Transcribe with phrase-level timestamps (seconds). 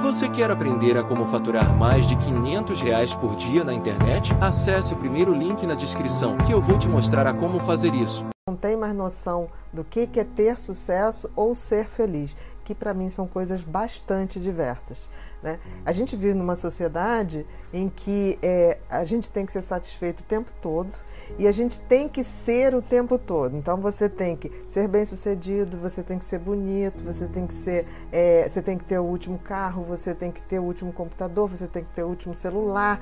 [0.00, 4.32] Você quer aprender a como faturar mais de 500 reais por dia na internet?
[4.40, 8.24] Acesse o primeiro link na descrição que eu vou te mostrar a como fazer isso.
[8.48, 12.34] Não tem mais noção do que é ter sucesso ou ser feliz,
[12.64, 14.98] que para mim são coisas bastante diversas.
[15.42, 15.58] Né?
[15.84, 20.22] A gente vive numa sociedade em que é, a gente tem que ser satisfeito o
[20.22, 20.90] tempo todo
[21.38, 23.56] e a gente tem que ser o tempo todo.
[23.56, 27.54] Então você tem que ser bem sucedido, você tem que ser bonito, você tem que
[27.54, 30.92] ser, é, você tem que ter o último carro, você tem que ter o último
[30.92, 33.00] computador, você tem que ter o último celular.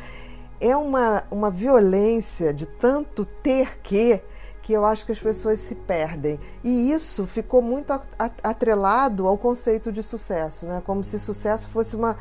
[0.59, 4.23] É uma, uma violência de tanto ter que
[4.71, 6.39] que eu acho que as pessoas se perdem.
[6.63, 7.93] E isso ficou muito
[8.41, 10.81] atrelado ao conceito de sucesso, né?
[10.87, 12.17] como se sucesso fosse uma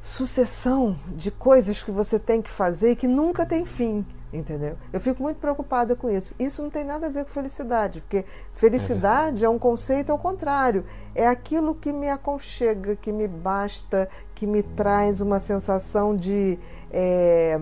[0.00, 4.06] sucessão de coisas que você tem que fazer e que nunca tem fim.
[4.32, 4.78] Entendeu?
[4.90, 6.34] Eu fico muito preocupada com isso.
[6.38, 8.24] Isso não tem nada a ver com felicidade, porque
[8.54, 10.86] felicidade é, é um conceito ao contrário.
[11.14, 16.58] É aquilo que me aconchega, que me basta, que me traz uma sensação de
[16.90, 17.60] é,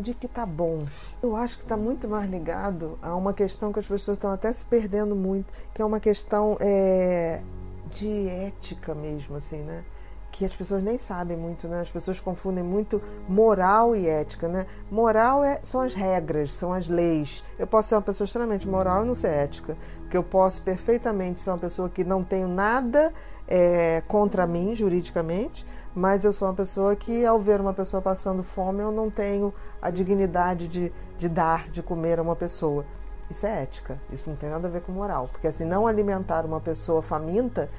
[0.00, 0.84] de que tá bom.
[1.22, 4.52] Eu acho que está muito mais ligado a uma questão que as pessoas estão até
[4.52, 7.42] se perdendo muito, que é uma questão é,
[7.90, 9.84] de ética mesmo, assim, né?
[10.32, 11.80] Que as pessoas nem sabem muito, né?
[11.80, 14.66] As pessoas confundem muito moral e ética, né?
[14.90, 17.44] Moral é, são as regras, são as leis.
[17.58, 21.40] Eu posso ser uma pessoa extremamente moral e não ser ética, porque eu posso perfeitamente
[21.40, 23.12] ser uma pessoa que não tenho nada
[23.50, 28.42] é, contra mim juridicamente, mas eu sou uma pessoa que, ao ver uma pessoa passando
[28.42, 32.84] fome, eu não tenho a dignidade de, de dar, de comer a uma pessoa.
[33.28, 36.44] Isso é ética, isso não tem nada a ver com moral, porque assim, não alimentar
[36.44, 37.70] uma pessoa faminta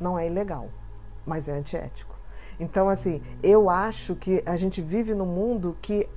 [0.00, 0.68] não é ilegal,
[1.26, 2.14] mas é antiético.
[2.58, 6.08] Então, assim, eu acho que a gente vive num mundo que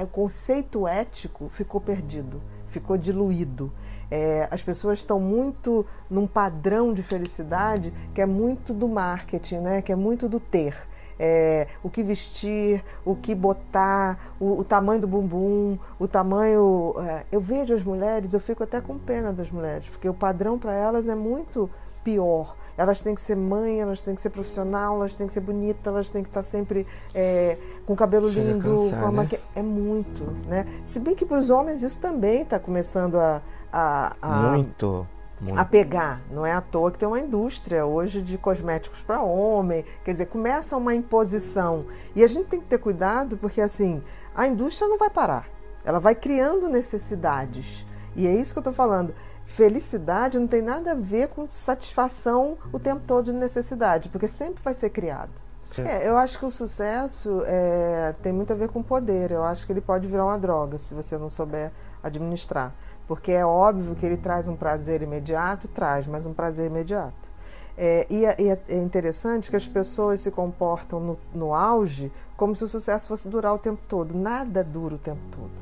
[0.00, 3.72] o conceito ético ficou perdido, ficou diluído.
[4.10, 9.82] É, as pessoas estão muito num padrão de felicidade que é muito do marketing, né?
[9.82, 10.74] que é muito do ter
[11.18, 16.94] é, o que vestir, o que botar, o, o tamanho do bumbum, o tamanho.
[16.98, 20.58] É, eu vejo as mulheres, eu fico até com pena das mulheres, porque o padrão
[20.58, 21.68] para elas é muito
[22.04, 22.56] pior.
[22.76, 25.90] Elas têm que ser mãe, elas têm que ser profissional, elas têm que ser bonita,
[25.90, 28.62] elas têm que estar sempre é, com cabelo Chega lindo.
[28.62, 29.28] Cansar, com né?
[29.54, 30.64] É muito, né?
[30.84, 33.42] Se bem que para os homens isso também está começando a,
[33.72, 35.06] a, a, Muito
[35.40, 35.58] muito.
[35.58, 36.22] a pegar.
[36.30, 39.84] Não é à toa que tem uma indústria hoje de cosméticos para homem.
[40.04, 41.86] Quer dizer, começa uma imposição.
[42.14, 44.02] E a gente tem que ter cuidado porque, assim,
[44.34, 45.48] a indústria não vai parar.
[45.84, 47.86] Ela vai criando necessidades.
[48.16, 49.14] E é isso que eu estou falando.
[49.48, 54.62] Felicidade não tem nada a ver com satisfação o tempo todo de necessidade, porque sempre
[54.62, 55.32] vai ser criado.
[55.78, 59.30] É, eu acho que o sucesso é, tem muito a ver com poder.
[59.30, 61.72] Eu acho que ele pode virar uma droga se você não souber
[62.02, 62.74] administrar.
[63.06, 67.28] Porque é óbvio que ele traz um prazer imediato, traz, mas um prazer imediato.
[67.76, 72.54] É, e, é, e, é, interessante que as pessoas se comportam no, no auge como
[72.54, 74.14] se o sucesso fosse durar o tempo todo.
[74.14, 75.52] Nada dura o tempo todo.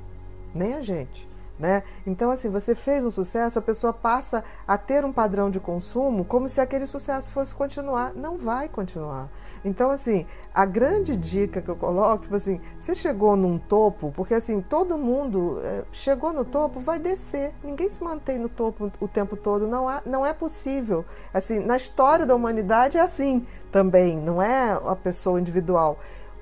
[0.53, 1.26] Nem a gente.
[1.59, 1.83] Né?
[2.07, 6.23] Então, assim, você fez um sucesso, a pessoa passa a ter um padrão de consumo
[6.23, 8.13] como se aquele sucesso fosse continuar.
[8.15, 9.31] Não vai continuar.
[9.65, 14.35] Então, assim, a grande dica que eu coloco, tipo assim, você chegou num topo, porque
[14.35, 17.55] assim, todo mundo é, chegou no topo, vai descer.
[17.65, 19.67] Ninguém se mantém no topo o tempo todo.
[19.67, 21.07] Não, há, não é possível.
[21.33, 25.99] Assim, na história da humanidade é assim também, não é a pessoa individual.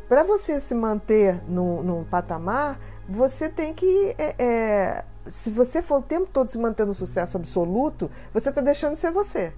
[0.09, 2.79] Para você se manter no, no patamar,
[3.09, 4.15] você tem que.
[4.19, 8.61] É, é, se você for o tempo todo se mantendo no sucesso absoluto, você está
[8.61, 9.53] deixando de ser você.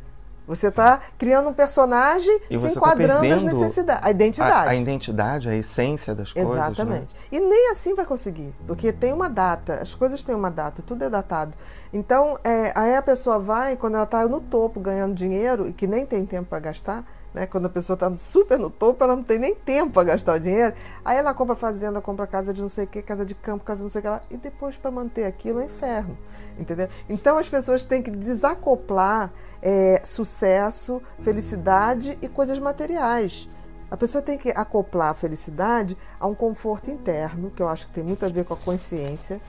[0.46, 4.68] Você está criando um personagem e se tá enquadrando tá as necessidades, a identidade.
[4.68, 6.52] A, a, identidade, a essência das coisas.
[6.52, 6.58] Né?
[6.58, 7.14] Exatamente.
[7.14, 7.20] Né?
[7.32, 11.02] E nem assim vai conseguir, porque tem uma data, as coisas têm uma data, tudo
[11.02, 11.52] é datado.
[11.92, 15.86] Então, é, aí a pessoa vai, quando ela está no topo ganhando dinheiro e que
[15.86, 17.04] nem tem tempo para gastar,
[17.36, 17.46] né?
[17.46, 20.40] Quando a pessoa está super no topo, ela não tem nem tempo para gastar o
[20.40, 20.74] dinheiro.
[21.04, 23.80] Aí ela compra fazenda, compra casa de não sei o que, casa de campo, casa
[23.80, 24.22] de não sei o que lá.
[24.30, 26.16] E depois, para manter aquilo, é inferno.
[26.58, 26.88] Entendeu?
[27.10, 29.30] Então as pessoas têm que desacoplar
[29.60, 33.46] é, sucesso, felicidade e coisas materiais.
[33.90, 37.92] A pessoa tem que acoplar a felicidade a um conforto interno, que eu acho que
[37.92, 39.40] tem muito a ver com a consciência,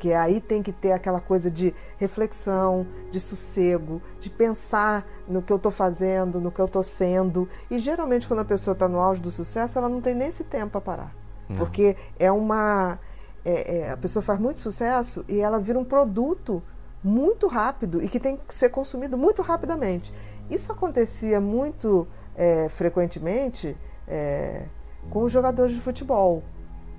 [0.00, 5.52] que aí tem que ter aquela coisa de reflexão, de sossego, de pensar no que
[5.52, 7.48] eu estou fazendo, no que eu estou sendo.
[7.70, 10.42] E geralmente, quando a pessoa está no auge do sucesso, ela não tem nem esse
[10.42, 11.16] tempo para parar.
[11.48, 11.58] Não.
[11.58, 12.98] Porque é uma.
[13.44, 16.62] É, é, a pessoa faz muito sucesso e ela vira um produto
[17.02, 20.14] muito rápido e que tem que ser consumido muito rapidamente.
[20.48, 22.06] Isso acontecia muito
[22.36, 23.76] é, frequentemente
[24.06, 24.62] é,
[25.10, 26.42] com os jogadores de futebol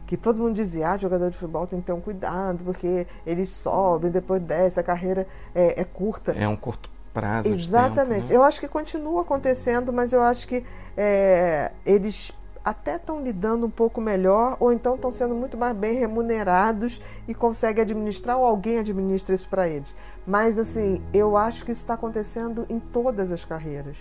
[0.05, 3.50] que todo mundo dizia, ah, jogador de futebol tem que ter um cuidado, porque eles
[3.50, 6.33] sobem, depois desce, a carreira é, é curta.
[6.33, 8.21] É um curto prazo Exatamente.
[8.23, 8.29] tempo.
[8.29, 8.35] Né?
[8.35, 10.63] Eu acho que continua acontecendo, mas eu acho que
[10.97, 12.33] é, eles
[12.63, 17.33] até estão lidando um pouco melhor, ou então estão sendo muito mais bem remunerados e
[17.33, 19.94] conseguem administrar, ou alguém administra isso para eles.
[20.25, 23.97] Mas, assim, eu acho que isso está acontecendo em todas as carreiras.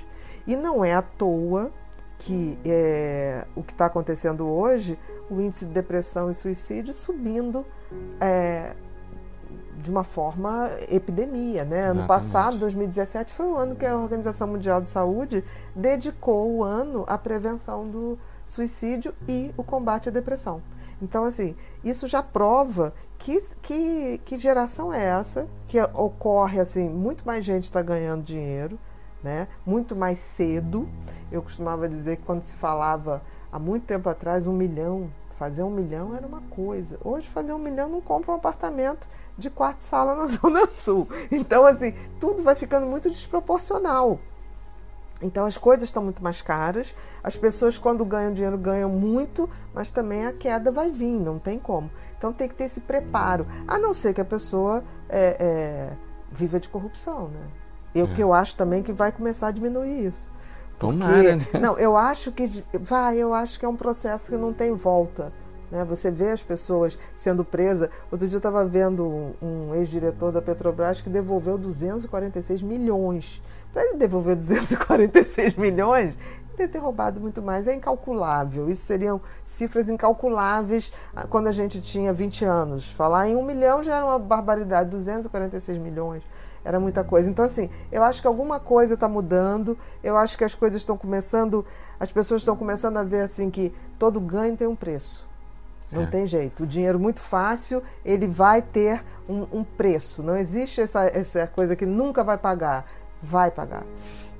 [0.46, 1.72] E não é à toa
[2.24, 4.98] que é, o que está acontecendo hoje,
[5.28, 7.66] o índice de depressão e suicídio subindo
[8.20, 8.74] é,
[9.82, 11.64] de uma forma epidemia.
[11.64, 11.80] Né?
[11.88, 17.04] Ano passado, 2017, foi o ano que a Organização Mundial de Saúde dedicou o ano
[17.08, 20.62] à prevenção do suicídio e o combate à depressão.
[21.00, 27.26] Então, assim, isso já prova que, que, que geração é essa, que ocorre assim, muito
[27.26, 28.78] mais gente está ganhando dinheiro,
[29.22, 29.48] né?
[29.64, 30.88] muito mais cedo.
[31.30, 35.70] Eu costumava dizer que quando se falava há muito tempo atrás, um milhão, fazer um
[35.70, 36.98] milhão era uma coisa.
[37.04, 41.08] Hoje, fazer um milhão não compra um apartamento de quarto sala na Zona Sul.
[41.30, 44.18] Então, assim, tudo vai ficando muito desproporcional.
[45.22, 46.92] Então as coisas estão muito mais caras,
[47.22, 51.60] as pessoas quando ganham dinheiro ganham muito, mas também a queda vai vir, não tem
[51.60, 51.88] como.
[52.18, 55.96] Então tem que ter esse preparo, a não ser que a pessoa é, é,
[56.30, 57.61] viva de corrupção, né?
[57.94, 58.14] Eu é.
[58.14, 60.30] que eu acho também que vai começar a diminuir isso.
[60.78, 61.46] Porque, Tomara, né?
[61.60, 65.32] Não, eu acho que vai, eu acho que é um processo que não tem volta.
[65.70, 65.84] Né?
[65.84, 67.88] Você vê as pessoas sendo presas.
[68.10, 73.40] Outro dia eu estava vendo um, um ex-diretor da Petrobras que devolveu 246 milhões
[73.72, 76.14] para ele devolver 246 milhões,
[76.58, 77.66] ele ter roubado muito mais.
[77.66, 78.70] É incalculável.
[78.70, 82.90] Isso seriam cifras incalculáveis ah, quando a gente tinha 20 anos.
[82.90, 84.90] Falar em um milhão já era uma barbaridade.
[84.90, 86.22] 246 milhões
[86.64, 87.28] era muita coisa.
[87.28, 89.76] Então, assim, eu acho que alguma coisa está mudando.
[90.02, 91.64] Eu acho que as coisas estão começando,
[91.98, 95.26] as pessoas estão começando a ver assim que todo ganho tem um preço.
[95.90, 96.06] Não é.
[96.06, 96.62] tem jeito.
[96.62, 100.22] O dinheiro muito fácil, ele vai ter um, um preço.
[100.22, 102.86] Não existe essa, essa coisa que nunca vai pagar
[103.22, 103.84] vai pagar.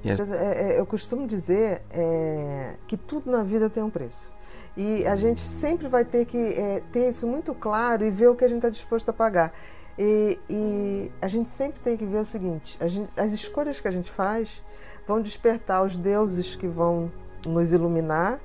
[0.05, 0.19] Yes.
[0.19, 4.31] É, é, eu costumo dizer é, que tudo na vida tem um preço.
[4.77, 8.35] E a gente sempre vai ter que é, ter isso muito claro e ver o
[8.35, 9.53] que a gente está disposto a pagar.
[10.04, 13.90] E, e, a gente sempre tem que ver o seguinte: gente, as escolhas que a
[13.93, 14.60] gente faz
[15.06, 17.12] vão despertar os deuses que vão
[17.46, 18.40] nos iluminar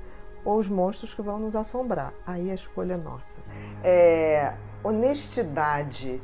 [0.46, 2.14] ou os monstros que vão nos assombrar.
[2.28, 3.40] Aí a escolha é nossa.
[3.84, 6.22] É, honestidade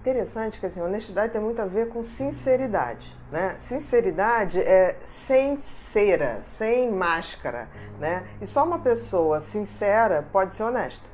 [0.00, 3.16] interessante que assim, honestidade tem muito a ver com sinceridade.
[3.30, 3.54] Né?
[3.60, 7.68] Sinceridade é sem cera, sem máscara.
[8.00, 8.26] Né?
[8.40, 11.06] E só uma pessoa sincera pode ser honesta.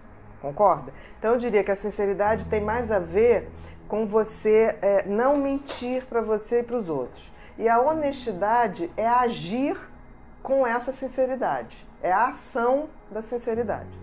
[0.42, 0.92] Concorda?
[1.18, 3.48] Então eu diria que a sinceridade tem mais a ver
[3.88, 7.32] com você é, não mentir para você e para os outros.
[7.56, 9.78] E a honestidade é agir
[10.42, 11.86] com essa sinceridade.
[12.02, 14.02] É a ação da sinceridade.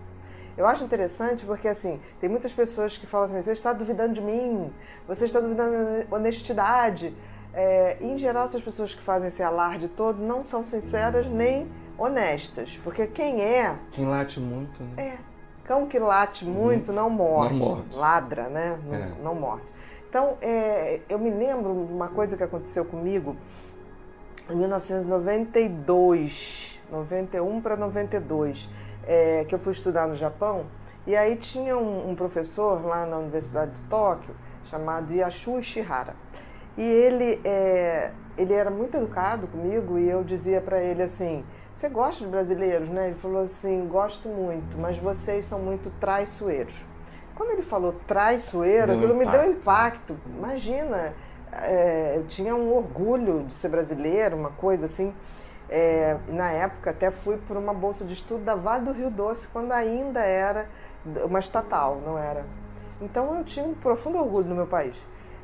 [0.56, 4.20] Eu acho interessante porque, assim, tem muitas pessoas que falam assim: você está duvidando de
[4.20, 4.72] mim,
[5.06, 7.14] você está duvidando da minha honestidade.
[7.52, 12.78] É, em geral, essas pessoas que fazem esse alarde todo não são sinceras nem honestas.
[12.82, 13.76] Porque quem é.
[13.90, 15.18] Quem late muito, né?
[15.18, 15.29] É.
[15.70, 17.54] Cão que late muito não morde.
[17.54, 17.96] Não morde.
[17.96, 18.80] Ladra, né?
[18.84, 19.08] Não, é.
[19.22, 19.62] não morde.
[20.08, 23.36] Então, é, eu me lembro de uma coisa que aconteceu comigo
[24.50, 28.68] em 1992, 91 para 92
[29.06, 30.64] é, que eu fui estudar no Japão,
[31.06, 34.34] e aí tinha um, um, professor lá na Universidade de Tóquio,
[34.68, 36.16] chamado Yashu Ishihara.
[36.76, 41.44] E ele, é, ele era muito educado comigo e eu dizia para ele assim,
[41.80, 43.06] você gosta de brasileiros, né?
[43.06, 46.74] Ele falou assim, gosto muito, mas vocês são muito traiçoeiros.
[47.34, 49.26] Quando ele falou traiçoeiro, deu aquilo impacto.
[49.26, 50.16] me deu impacto.
[50.26, 51.14] Imagina,
[51.50, 55.14] é, eu tinha um orgulho de ser brasileiro, uma coisa assim.
[55.70, 59.46] É, na época até fui por uma bolsa de estudo da Vale do Rio Doce,
[59.46, 60.68] quando ainda era
[61.24, 62.44] uma estatal, não era.
[63.00, 64.96] Então eu tinha um profundo orgulho no meu país.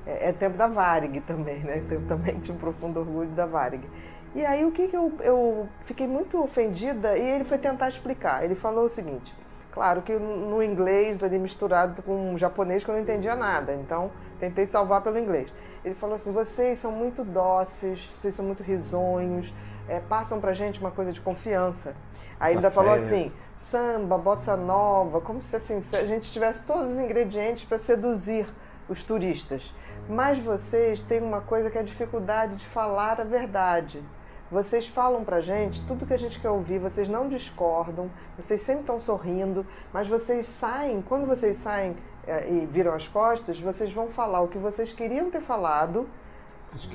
[0.07, 1.83] É, é tempo da Varig também, né?
[1.91, 3.89] Eu também tinha um profundo orgulho da Varig.
[4.37, 8.45] E aí o que, que eu, eu fiquei muito ofendida e ele foi tentar explicar.
[8.45, 9.35] Ele falou o seguinte,
[9.73, 14.67] claro que no inglês ali misturado com japonês que eu não entendia nada, então tentei
[14.67, 15.51] salvar pelo inglês.
[15.83, 19.55] Ele falou assim, vocês são muito dóceis, vocês são muito risonhos,
[19.89, 21.97] é, passam pra gente uma coisa de confiança.
[22.39, 26.93] Aí ainda falou assim, samba, bossa nova, como se assim, se a gente tivesse todos
[26.93, 28.47] os ingredientes para seduzir
[28.87, 29.75] os turistas.
[30.11, 34.05] Mas vocês têm uma coisa que é a dificuldade de falar a verdade.
[34.51, 38.83] Vocês falam pra gente tudo que a gente quer ouvir, vocês não discordam, vocês sempre
[38.83, 44.09] estão sorrindo, mas vocês saem, quando vocês saem é, e viram as costas, vocês vão
[44.09, 46.09] falar o que vocês queriam ter falado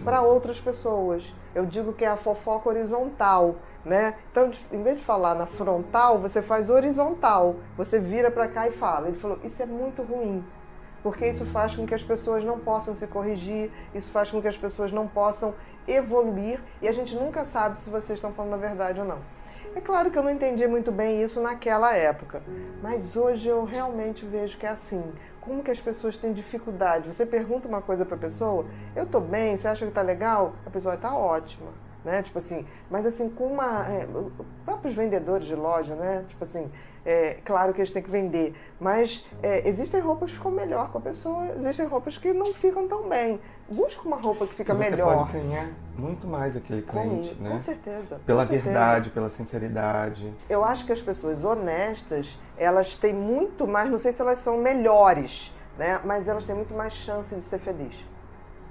[0.04, 1.24] para outras pessoas.
[1.54, 4.16] Eu digo que é a fofoca horizontal, né?
[4.32, 7.56] Então, em vez de falar na frontal, você faz horizontal.
[7.76, 9.08] Você vira para cá e fala.
[9.08, 10.46] Ele falou: "Isso é muito ruim,
[11.02, 14.48] porque isso faz com que as pessoas não possam se corrigir, isso faz com que
[14.48, 15.54] as pessoas não possam
[15.88, 19.20] evoluir e a gente nunca sabe se vocês estão falando a verdade ou não.
[19.76, 22.44] É claro que eu não entendi muito bem isso naquela época,
[22.82, 25.04] mas hoje eu realmente vejo que é assim.
[25.40, 27.08] Como que as pessoas têm dificuldade?
[27.08, 30.54] Você pergunta uma coisa para a pessoa, eu estou bem, você acha que está legal?
[30.66, 31.72] A pessoa está ótima
[32.04, 32.22] né?
[32.24, 33.88] Tipo assim, mas assim, com uma.
[33.88, 34.08] É,
[34.66, 36.26] próprios vendedores de loja, né?
[36.28, 36.70] Tipo assim,
[37.06, 41.00] é, claro que eles têm que vender, mas é, existem roupas que ficam melhor com
[41.00, 43.40] a pessoa, existem roupas que não ficam tão bem.
[43.70, 45.28] Busca uma roupa que fica e você melhor.
[45.28, 47.52] Você pode ganhar muito mais aquele cliente, com, né?
[47.52, 48.22] Com certeza.
[48.26, 48.72] Pela com certeza.
[48.72, 50.34] verdade, pela sinceridade.
[50.50, 54.58] Eu acho que as pessoas honestas, elas têm muito mais, não sei se elas são
[54.58, 56.02] melhores, né?
[56.04, 58.12] Mas elas têm muito mais chance de ser felizes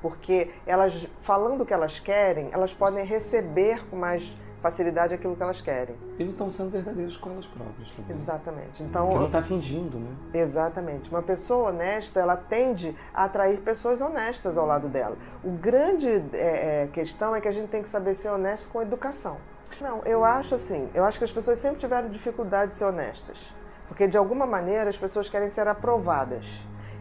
[0.00, 5.43] porque elas, falando o que elas querem, elas podem receber com mais facilidade aquilo que
[5.43, 5.97] elas querem.
[6.19, 8.17] E estão sendo verdadeiros com elas próprias também.
[8.17, 8.83] Exatamente.
[8.83, 10.11] Então, Porque não está fingindo, né?
[10.35, 11.11] Exatamente.
[11.11, 15.17] Uma pessoa honesta, ela tende a atrair pessoas honestas ao lado dela.
[15.43, 18.83] O grande é, é, questão é que a gente tem que saber ser honesto com
[18.83, 19.38] educação.
[19.81, 23.52] Não, eu acho assim, eu acho que as pessoas sempre tiveram dificuldade de ser honestas.
[23.88, 26.47] Porque de alguma maneira as pessoas querem ser aprovadas.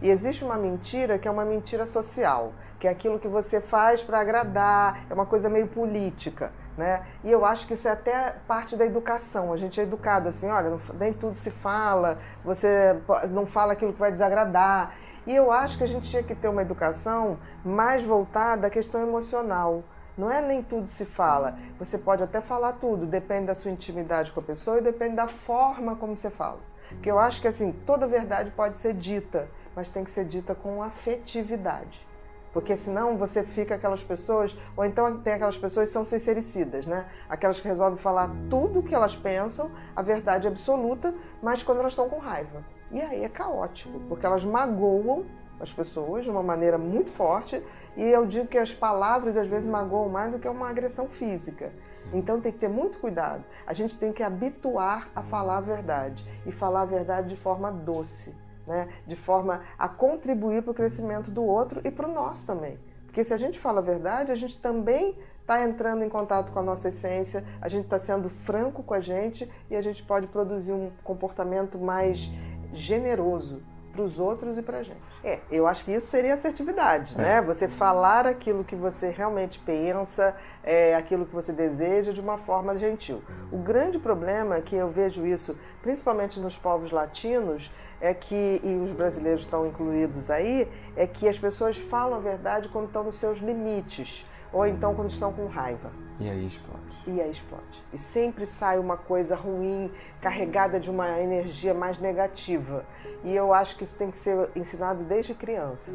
[0.01, 4.01] E existe uma mentira que é uma mentira social que é aquilo que você faz
[4.01, 6.51] para agradar, é uma coisa meio política.
[6.79, 7.05] Né?
[7.25, 9.51] E eu acho que isso é até parte da educação.
[9.51, 12.97] A gente é educado assim, olha, nem tudo se fala, você
[13.31, 14.95] não fala aquilo que vai desagradar.
[15.27, 19.01] E eu acho que a gente tinha que ter uma educação mais voltada à questão
[19.01, 19.83] emocional.
[20.17, 21.59] Não é nem tudo se fala.
[21.77, 25.27] Você pode até falar tudo, depende da sua intimidade com a pessoa e depende da
[25.27, 26.59] forma como você fala.
[26.87, 30.55] Porque eu acho que assim, toda verdade pode ser dita, mas tem que ser dita
[30.55, 32.07] com afetividade.
[32.51, 37.05] Porque senão você fica aquelas pessoas, ou então tem aquelas pessoas que são sincericidas, né?
[37.29, 41.93] Aquelas que resolvem falar tudo o que elas pensam, a verdade absoluta, mas quando elas
[41.93, 42.63] estão com raiva.
[42.91, 45.25] E aí é caótico, porque elas magoam
[45.59, 47.61] as pessoas de uma maneira muito forte,
[47.95, 51.71] e eu digo que as palavras às vezes magoam mais do que uma agressão física.
[52.13, 53.43] Então tem que ter muito cuidado.
[53.67, 57.71] A gente tem que habituar a falar a verdade e falar a verdade de forma
[57.71, 58.33] doce
[58.69, 58.87] né?
[59.07, 62.79] de forma a contribuir para o crescimento do outro e para o nosso também.
[63.05, 66.59] Porque se a gente fala a verdade, a gente também está entrando em contato com
[66.59, 70.27] a nossa essência, a gente está sendo franco com a gente e a gente pode
[70.27, 72.29] produzir um comportamento mais
[72.71, 73.59] generoso
[73.91, 75.01] para os outros e para a gente.
[75.23, 77.21] É, eu acho que isso seria assertividade, é.
[77.21, 77.41] né?
[77.41, 82.77] Você falar aquilo que você realmente pensa, é, aquilo que você deseja de uma forma
[82.77, 83.21] gentil.
[83.51, 87.71] O grande problema que eu vejo isso, principalmente nos povos latinos,
[88.01, 92.69] é que, e os brasileiros estão incluídos aí, é que as pessoas falam a verdade
[92.69, 95.91] quando estão nos seus limites ou então quando estão com raiva.
[96.19, 97.03] E aí explode.
[97.07, 97.83] E aí explode.
[97.93, 99.91] E sempre sai uma coisa ruim,
[100.21, 102.83] carregada de uma energia mais negativa.
[103.23, 105.93] E eu acho que isso tem que ser ensinado desde criança.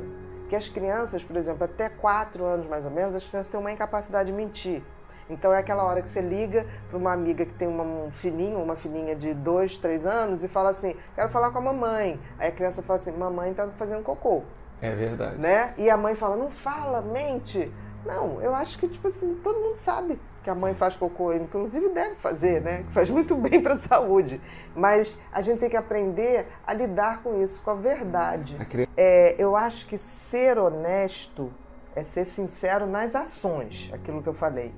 [0.49, 3.71] Que as crianças, por exemplo, até 4 anos mais ou menos, as crianças têm uma
[3.71, 4.83] incapacidade de mentir.
[5.29, 8.63] Então é aquela hora que você liga para uma amiga que tem uma, um filhinho,
[8.63, 12.21] uma filhinha de 2, 3 anos e fala assim: quero falar com a mamãe.
[12.39, 14.43] Aí a criança fala assim: mamãe está fazendo cocô.
[14.81, 15.37] É verdade.
[15.37, 15.75] Né?
[15.79, 17.73] E a mãe fala: não fala, mente.
[18.05, 21.89] Não, eu acho que, tipo assim, todo mundo sabe que a mãe faz cocô, inclusive
[21.89, 22.83] deve fazer, né?
[22.83, 24.41] Que faz muito bem para a saúde.
[24.77, 28.57] Mas a gente tem que aprender a lidar com isso, com a verdade.
[28.97, 31.51] É, eu acho que ser honesto
[31.97, 34.75] é ser sincero nas ações, aquilo que eu falei.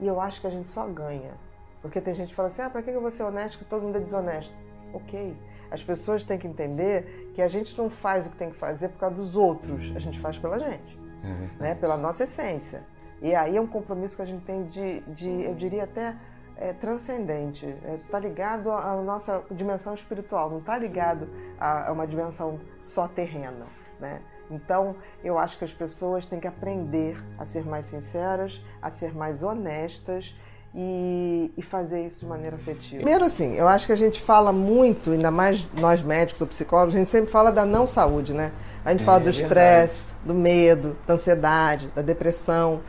[0.00, 1.34] E eu acho que a gente só ganha.
[1.80, 3.82] Porque tem gente que fala assim: ah, para que eu vou ser honesto que todo
[3.82, 4.52] mundo é desonesto?
[4.92, 5.36] Ok.
[5.70, 8.88] As pessoas têm que entender que a gente não faz o que tem que fazer
[8.88, 12.82] por causa dos outros, a gente faz pela gente é né, pela nossa essência.
[13.20, 16.14] E aí é um compromisso que a gente tem de, de eu diria até
[16.56, 21.92] é, transcendente, está é, tá ligado à nossa dimensão espiritual, não está ligado a, a,
[21.92, 23.66] uma dimensão só terrena.
[24.00, 24.20] Né?
[24.50, 29.14] Então, eu acho que as pessoas têm que aprender a ser mais sinceras, a ser
[29.14, 30.34] mais honestas
[30.78, 32.96] e, e, fazer isso de maneira afetiva.
[32.96, 36.94] Primeiro, assim, eu acho que a gente fala muito, ainda mais nós médicos ou psicólogos,
[36.94, 38.52] a gente sempre fala da não saúde, né?
[38.84, 42.82] A gente é, fala do estresse, do medo, da ansiedade, da depressão.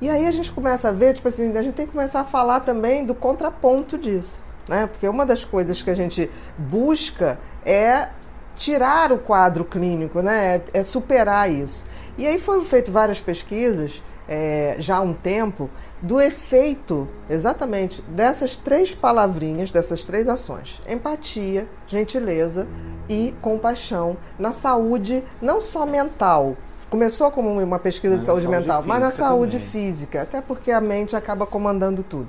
[0.00, 2.24] E aí a gente começa a ver, tipo assim, a gente tem que começar a
[2.24, 4.86] falar também do contraponto disso, né?
[4.86, 8.08] Porque uma das coisas que a gente busca é
[8.54, 10.62] tirar o quadro clínico, né?
[10.72, 11.84] É, é superar isso.
[12.16, 15.70] E aí foram feitas várias pesquisas é, já há um tempo
[16.02, 22.66] do efeito exatamente dessas três palavrinhas, dessas três ações: empatia, gentileza
[23.08, 26.56] e compaixão na saúde não só mental.
[26.88, 29.68] Começou como uma pesquisa de saúde, saúde mental, mas na saúde também.
[29.68, 32.28] física, até porque a mente acaba comandando tudo.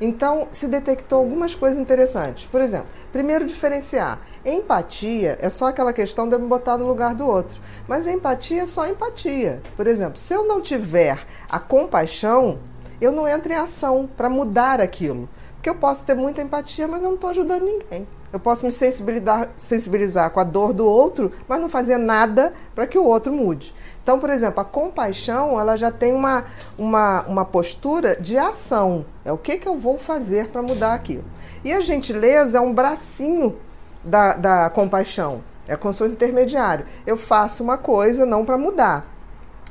[0.00, 2.46] Então, se detectou algumas coisas interessantes.
[2.46, 4.20] Por exemplo, primeiro diferenciar.
[4.44, 7.60] Empatia é só aquela questão de eu me botar no lugar do outro.
[7.88, 9.60] Mas empatia é só empatia.
[9.76, 12.60] Por exemplo, se eu não tiver a compaixão,
[13.00, 15.28] eu não entro em ação para mudar aquilo.
[15.54, 18.06] Porque eu posso ter muita empatia, mas eu não estou ajudando ninguém.
[18.32, 22.86] Eu posso me sensibilizar, sensibilizar com a dor do outro, mas não fazer nada para
[22.86, 23.74] que o outro mude.
[24.08, 26.42] Então, por exemplo, a compaixão ela já tem uma,
[26.78, 29.04] uma, uma postura de ação.
[29.22, 31.26] É o que, que eu vou fazer para mudar aquilo.
[31.62, 33.54] E a gentileza é um bracinho
[34.02, 35.42] da, da compaixão.
[35.66, 36.86] É como se intermediário.
[37.06, 39.06] Eu faço uma coisa não para mudar,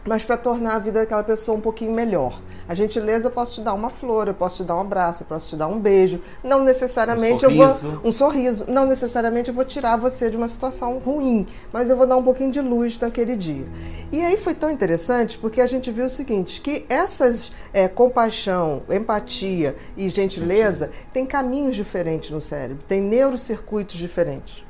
[0.08, 2.42] mas para tornar a vida daquela pessoa um pouquinho melhor.
[2.68, 5.28] A gentileza eu posso te dar uma flor, eu posso te dar um abraço, eu
[5.28, 6.22] posso te dar um beijo.
[6.44, 10.48] Não necessariamente um eu vou um sorriso, não necessariamente eu vou tirar você de uma
[10.48, 13.66] situação ruim, mas eu vou dar um pouquinho de luz naquele dia.
[14.12, 18.84] E aí foi tão interessante porque a gente viu o seguinte, que essas é, compaixão,
[18.90, 24.66] empatia e gentileza têm caminhos diferentes no cérebro, tem neurocircuitos diferentes.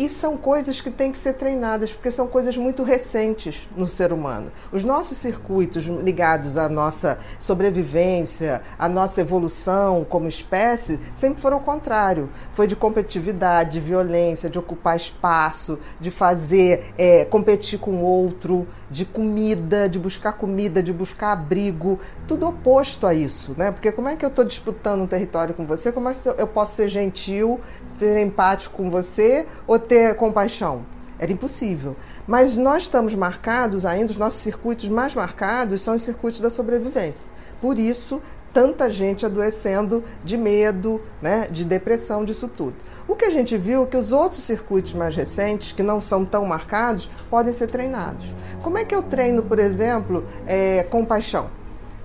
[0.00, 4.14] E são coisas que têm que ser treinadas, porque são coisas muito recentes no ser
[4.14, 4.50] humano.
[4.72, 11.60] Os nossos circuitos ligados à nossa sobrevivência, à nossa evolução como espécie, sempre foram o
[11.60, 12.30] contrário.
[12.54, 19.04] Foi de competitividade, de violência, de ocupar espaço, de fazer, é, competir com outro, de
[19.04, 21.98] comida, de buscar comida, de buscar abrigo.
[22.26, 23.70] Tudo oposto a isso, né?
[23.70, 25.92] Porque como é que eu estou disputando um território com você?
[25.92, 27.60] Como é que eu posso ser gentil,
[27.98, 30.86] ser empático com você ou ter compaixão.
[31.18, 31.96] Era impossível.
[32.28, 37.30] Mas nós estamos marcados ainda, os nossos circuitos mais marcados são os circuitos da sobrevivência.
[37.60, 38.22] Por isso,
[38.54, 42.76] tanta gente adoecendo de medo, né, de depressão, disso tudo.
[43.08, 46.24] O que a gente viu é que os outros circuitos mais recentes, que não são
[46.24, 48.32] tão marcados, podem ser treinados.
[48.62, 51.50] Como é que eu treino, por exemplo, é, compaixão?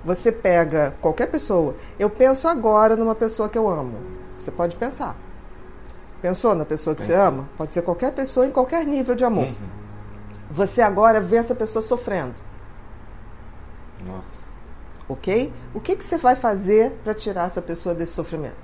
[0.03, 3.97] Você pega qualquer pessoa, eu penso agora numa pessoa que eu amo.
[4.39, 5.15] Você pode pensar.
[6.25, 7.47] Pensou na pessoa que você ama?
[7.55, 9.45] Pode ser qualquer pessoa em qualquer nível de amor.
[9.45, 9.55] Uhum.
[10.49, 12.33] Você agora vê essa pessoa sofrendo.
[14.03, 14.43] Nossa.
[15.07, 15.53] Ok?
[15.71, 18.57] O que, que você vai fazer para tirar essa pessoa desse sofrimento?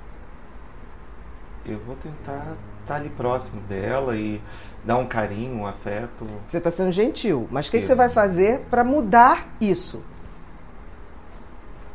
[1.64, 2.56] Eu vou tentar estar
[2.88, 4.42] tá ali próximo dela e
[4.84, 6.26] dar um carinho, um afeto.
[6.48, 10.02] Você está sendo gentil, mas o que, que você vai fazer para mudar isso?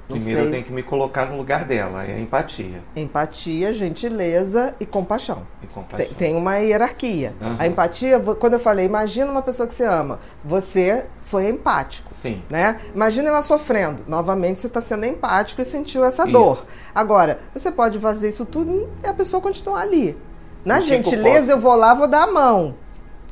[0.09, 2.81] Primeiro eu tenho que me colocar no lugar dela, é empatia.
[2.95, 5.43] Empatia, gentileza e compaixão.
[5.61, 6.07] E compaixão.
[6.07, 7.35] Tem, tem uma hierarquia.
[7.41, 7.57] Uhum.
[7.59, 12.13] A empatia, quando eu falei, imagina uma pessoa que você ama, você foi empático.
[12.15, 12.41] Sim.
[12.49, 12.79] Né?
[12.95, 14.05] Imagina ela sofrendo.
[14.07, 16.33] Novamente você está sendo empático e sentiu essa isso.
[16.33, 16.65] dor.
[16.95, 20.17] Agora, você pode fazer isso tudo e a pessoa continuar ali.
[20.65, 22.77] Na gentileza, eu vou lá, vou dar a mão.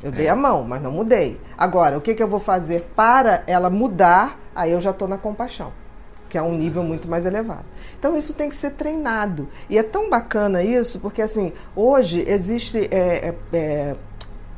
[0.03, 0.11] Eu é.
[0.11, 1.39] dei a mão, mas não mudei.
[1.57, 4.37] Agora, o que, que eu vou fazer para ela mudar?
[4.53, 5.71] Aí eu já estou na compaixão
[6.35, 7.63] que é um nível muito mais elevado.
[7.97, 9.47] Então isso tem que ser treinado.
[9.69, 13.95] E é tão bacana isso, porque assim, hoje existe é, é, é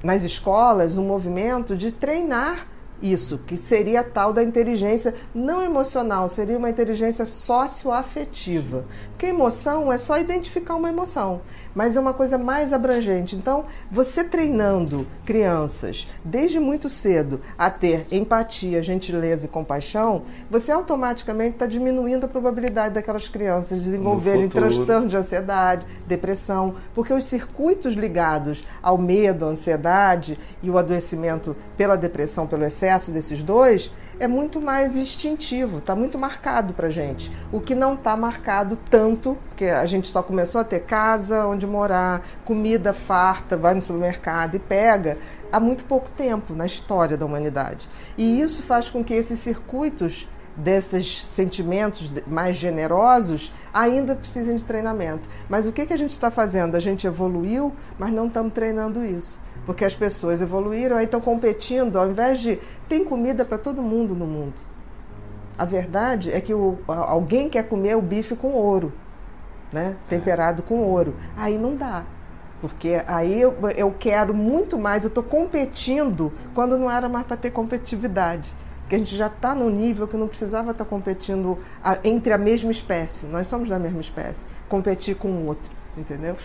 [0.03, 2.65] nas escolas um movimento de treinar
[2.99, 8.83] isso, que seria tal da inteligência não emocional, seria uma inteligência socioafetiva.
[9.17, 11.41] Porque emoção é só identificar uma emoção,
[11.73, 13.35] mas é uma coisa mais abrangente.
[13.35, 21.55] Então, você treinando crianças desde muito cedo a ter empatia, gentileza e compaixão, você automaticamente
[21.55, 28.63] está diminuindo a probabilidade daquelas crianças desenvolverem transtorno de ansiedade, depressão, porque os circuitos ligados
[28.83, 34.59] ao medo, à ansiedade e o adoecimento pela depressão, pelo excesso, desses dois é muito
[34.59, 37.31] mais instintivo, está muito marcado para gente.
[37.51, 41.65] O que não está marcado tanto, porque a gente só começou a ter casa onde
[41.65, 45.17] morar, comida farta, vai no supermercado e pega
[45.51, 47.87] há muito pouco tempo na história da humanidade.
[48.17, 55.29] E isso faz com que esses circuitos desses sentimentos mais generosos ainda precisem de treinamento.
[55.47, 56.75] Mas o que, que a gente está fazendo?
[56.75, 61.99] A gente evoluiu, mas não estamos treinando isso porque as pessoas evoluíram, aí estão competindo,
[61.99, 62.57] ao invés de.
[62.87, 64.53] Tem comida para todo mundo no mundo.
[65.57, 68.93] A verdade é que o, alguém quer comer o bife com ouro,
[69.73, 69.95] né?
[70.07, 71.15] temperado com ouro.
[71.35, 72.05] Aí não dá.
[72.61, 77.37] Porque aí eu, eu quero muito mais, eu estou competindo quando não era mais para
[77.37, 78.53] ter competitividade.
[78.81, 82.31] Porque a gente já está no nível que não precisava estar tá competindo a, entre
[82.33, 83.25] a mesma espécie.
[83.25, 84.45] Nós somos da mesma espécie.
[84.69, 86.37] Competir com o outro, entendeu?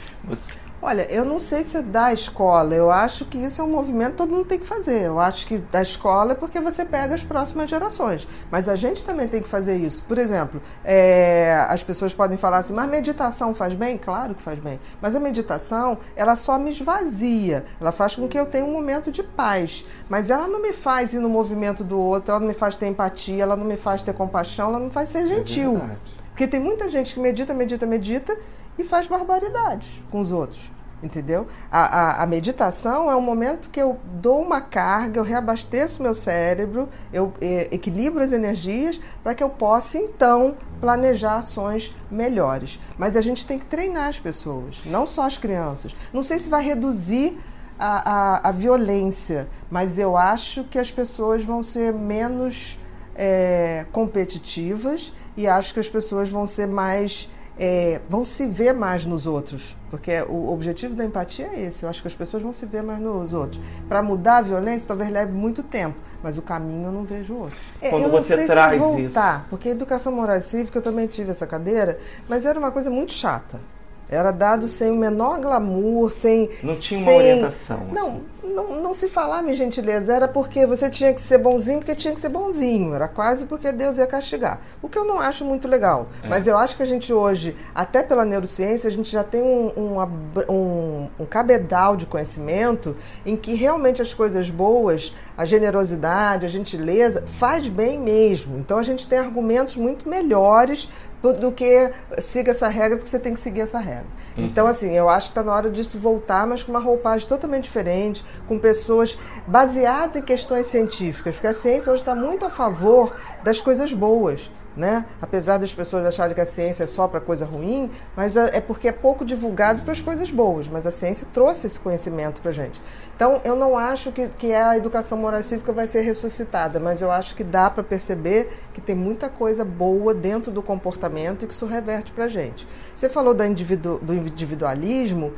[0.85, 2.75] Olha, eu não sei se é da escola.
[2.75, 5.03] Eu acho que isso é um movimento que todo mundo tem que fazer.
[5.03, 8.27] Eu acho que da escola é porque você pega as próximas gerações.
[8.51, 10.03] Mas a gente também tem que fazer isso.
[10.09, 13.97] Por exemplo, é, as pessoas podem falar assim, mas meditação faz bem?
[13.97, 14.81] Claro que faz bem.
[15.01, 17.65] Mas a meditação, ela só me esvazia.
[17.81, 19.85] Ela faz com que eu tenha um momento de paz.
[20.09, 22.89] Mas ela não me faz ir no movimento do outro, ela não me faz ter
[22.89, 25.77] empatia, ela não me faz ter compaixão, ela não me faz ser é gentil.
[25.77, 25.97] É
[26.31, 28.37] Porque tem muita gente que medita, medita, medita
[28.79, 30.71] e faz barbaridades com os outros.
[31.03, 31.49] Entendeu?
[31.69, 36.15] A, a, a, meditação é um momento que eu dou uma carga, eu reabasteço meu
[36.15, 42.79] cérebro, eu é, equilibro as energias para que eu possa então planejar ações melhores.
[42.97, 45.93] Mas a gente tem que treinar as pessoas, não só as crianças.
[46.13, 47.37] Não sei se vai reduzir
[47.77, 52.79] a, a, a violência, mas eu acho que as pessoas vão ser menos
[53.17, 59.05] é, competitivas e acho que as pessoas vão ser mais é, vão se ver mais
[59.05, 61.83] nos outros, porque o objetivo da empatia é esse.
[61.83, 63.61] Eu acho que as pessoas vão se ver mais nos outros.
[63.89, 67.57] Para mudar a violência, talvez leve muito tempo, mas o caminho eu não vejo outro.
[67.81, 70.83] É, Quando eu você traz se voltar, isso, porque a educação moral e cívica eu
[70.83, 73.61] também tive essa cadeira, mas era uma coisa muito chata.
[74.09, 76.51] Era dado sem o menor glamour, sem.
[76.63, 77.03] Não tinha sem...
[77.03, 77.87] uma orientação.
[77.91, 78.25] Não, assim.
[78.43, 80.13] Não, não se falava em gentileza.
[80.13, 82.95] Era porque você tinha que ser bonzinho, porque tinha que ser bonzinho.
[82.95, 84.61] Era quase porque Deus ia castigar.
[84.81, 86.09] O que eu não acho muito legal.
[86.23, 86.29] É.
[86.29, 89.73] Mas eu acho que a gente hoje, até pela neurociência, a gente já tem um,
[89.77, 96.49] um, um, um cabedal de conhecimento em que realmente as coisas boas, a generosidade, a
[96.49, 98.59] gentileza, faz bem mesmo.
[98.59, 100.89] Então a gente tem argumentos muito melhores
[101.31, 104.07] do que siga essa regra, porque você tem que seguir essa regra.
[104.37, 104.47] Uhum.
[104.47, 107.65] Então, assim, eu acho que está na hora disso voltar, mas com uma roupagem totalmente
[107.65, 113.15] diferente, com pessoas baseadas em questões científicas, porque a ciência hoje está muito a favor
[113.43, 115.05] das coisas boas né?
[115.21, 118.61] Apesar das pessoas acharem que a ciência é só para coisa ruim, mas é, é
[118.61, 120.67] porque é pouco divulgado para as coisas boas.
[120.67, 122.81] Mas a ciência trouxe esse conhecimento para gente.
[123.15, 127.11] Então, eu não acho que, que a educação moral cívica vai ser ressuscitada, mas eu
[127.11, 131.53] acho que dá para perceber que tem muita coisa boa dentro do comportamento e que
[131.53, 132.67] isso reverte para gente.
[132.95, 135.33] Você falou do, individu do individualismo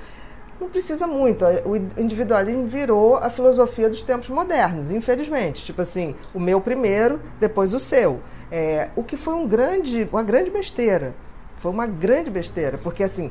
[0.64, 1.44] não precisa muito.
[1.64, 5.64] O individualismo virou a filosofia dos tempos modernos, infelizmente.
[5.64, 8.20] Tipo assim, o meu primeiro, depois o seu.
[8.50, 11.14] É, o que foi um grande, uma grande besteira.
[11.57, 13.31] Foi uma grande besteira, porque assim,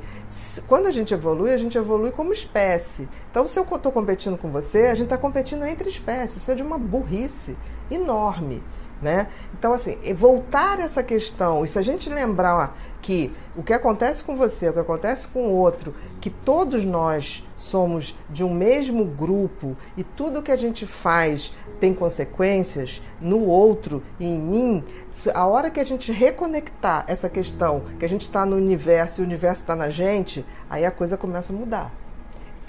[0.65, 3.09] quando a gente evolui, a gente evolui como espécie.
[3.29, 6.37] Então, se eu estou competindo com você, a gente está competindo entre espécies.
[6.37, 7.57] Isso é de uma burrice
[7.91, 8.63] enorme.
[9.03, 9.27] Né?
[9.53, 14.37] Então, assim, voltar essa questão, e se a gente lembrar que o que acontece com
[14.37, 19.75] você, o que acontece com o outro, que todos nós somos de um mesmo grupo
[19.97, 24.83] e tudo que a gente faz tem consequências no outro e em mim,
[25.33, 29.23] a hora que a gente reconectar essa questão, que a gente está no universo e
[29.23, 32.02] o universo está na gente, aí a coisa começa a mudar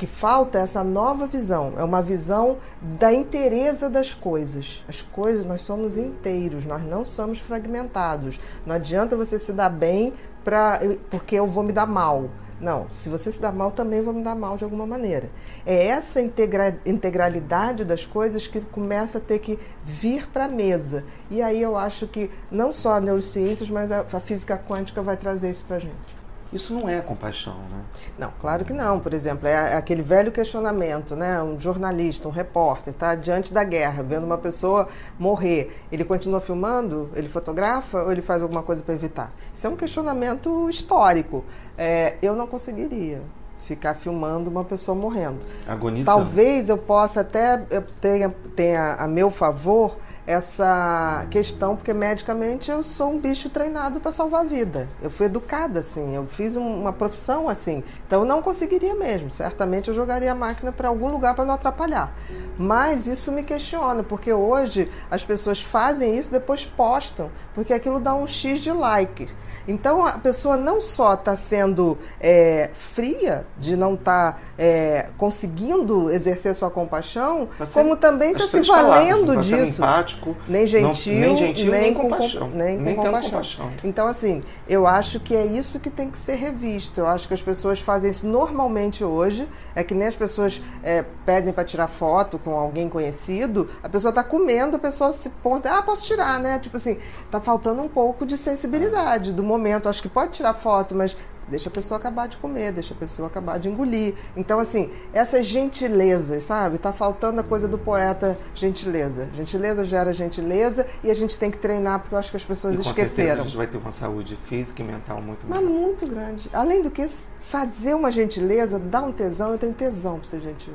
[0.05, 4.85] que falta essa nova visão, é uma visão da inteireza das coisas.
[4.87, 8.39] As coisas, nós somos inteiros, nós não somos fragmentados.
[8.67, 10.13] Não adianta você se dar bem
[10.45, 12.27] pra, porque eu vou me dar mal.
[12.61, 15.31] Não, se você se dá mal, também vou me dar mal de alguma maneira.
[15.65, 21.03] É essa integra integralidade das coisas que começa a ter que vir para a mesa.
[21.31, 25.17] E aí eu acho que não só a neurociências, mas a, a física quântica vai
[25.17, 26.14] trazer isso para a gente.
[26.55, 27.85] Isso não é compaixão, né?
[28.17, 29.01] Não, claro que não.
[29.01, 31.43] Por exemplo, é aquele velho questionamento, né?
[31.43, 34.87] Um jornalista, um repórter, está diante da guerra, vendo uma pessoa
[35.19, 35.85] morrer.
[35.91, 37.11] Ele continua filmando?
[37.17, 39.33] Ele fotografa ou ele faz alguma coisa para evitar?
[39.53, 41.45] Isso é um questionamento histórico.
[41.77, 43.21] É, eu não conseguiria
[43.65, 45.39] ficar filmando uma pessoa morrendo.
[45.67, 46.05] Agonizando.
[46.05, 47.59] Talvez eu possa até
[48.01, 49.97] tenha, tenha a meu favor
[50.27, 54.89] essa questão, porque medicamente eu sou um bicho treinado para salvar a vida.
[55.03, 57.83] Eu fui educada assim, eu fiz uma profissão assim.
[58.07, 59.31] Então eu não conseguiria mesmo.
[59.31, 62.15] Certamente eu jogaria a máquina para algum lugar para não atrapalhar.
[62.59, 68.15] Mas isso me questiona, porque hoje as pessoas fazem isso depois postam, porque aquilo dá
[68.15, 69.29] um X de like.
[69.67, 76.11] Então a pessoa não só está sendo é, fria de não estar tá, é, conseguindo
[76.11, 79.83] exercer sua compaixão, tá como também está se valendo palavras, tá disso.
[79.83, 82.51] Empático, nem gentil, não, nem, gentil nem, nem, com compaixão.
[82.51, 83.31] Nem, com nem compaixão.
[83.31, 83.73] compaixão.
[83.83, 87.01] Então, assim, eu acho que é isso que tem que ser revisto.
[87.01, 89.49] Eu acho que as pessoas fazem isso normalmente hoje.
[89.75, 94.11] É que nem as pessoas é, pedem para tirar foto com alguém conhecido, a pessoa
[94.11, 96.59] está comendo, a pessoa se ponta, ah, posso tirar, né?
[96.59, 99.54] Tipo assim, está faltando um pouco de sensibilidade do momento.
[99.89, 101.17] Acho que pode tirar foto, mas
[101.49, 104.15] deixa a pessoa acabar de comer, deixa a pessoa acabar de engolir.
[104.37, 106.79] Então, assim, essas gentilezas, sabe?
[106.79, 109.29] Tá faltando a coisa do poeta gentileza.
[109.35, 112.75] Gentileza gera gentileza e a gente tem que treinar porque eu acho que as pessoas
[112.75, 113.43] e com esqueceram.
[113.43, 116.49] a gente vai ter uma saúde física e mental muito Mas muito grande.
[116.53, 117.07] Além do que,
[117.39, 119.53] fazer uma gentileza dá um tesão.
[119.53, 120.75] Eu tenho tesão pra ser gentil.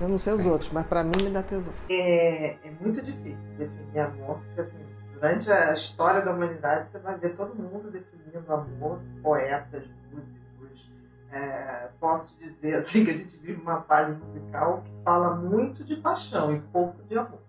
[0.00, 0.50] Eu não sei os Sim.
[0.50, 1.72] outros, mas para mim me dá tesão.
[1.88, 4.78] É, é muito difícil definir amor, porque assim,
[5.12, 8.13] durante a história da humanidade você vai ver todo mundo definindo
[8.48, 10.90] amor, poetas, músicos.
[11.30, 15.96] É, posso dizer assim que a gente vive uma fase musical que fala muito de
[15.96, 17.40] paixão e pouco de amor,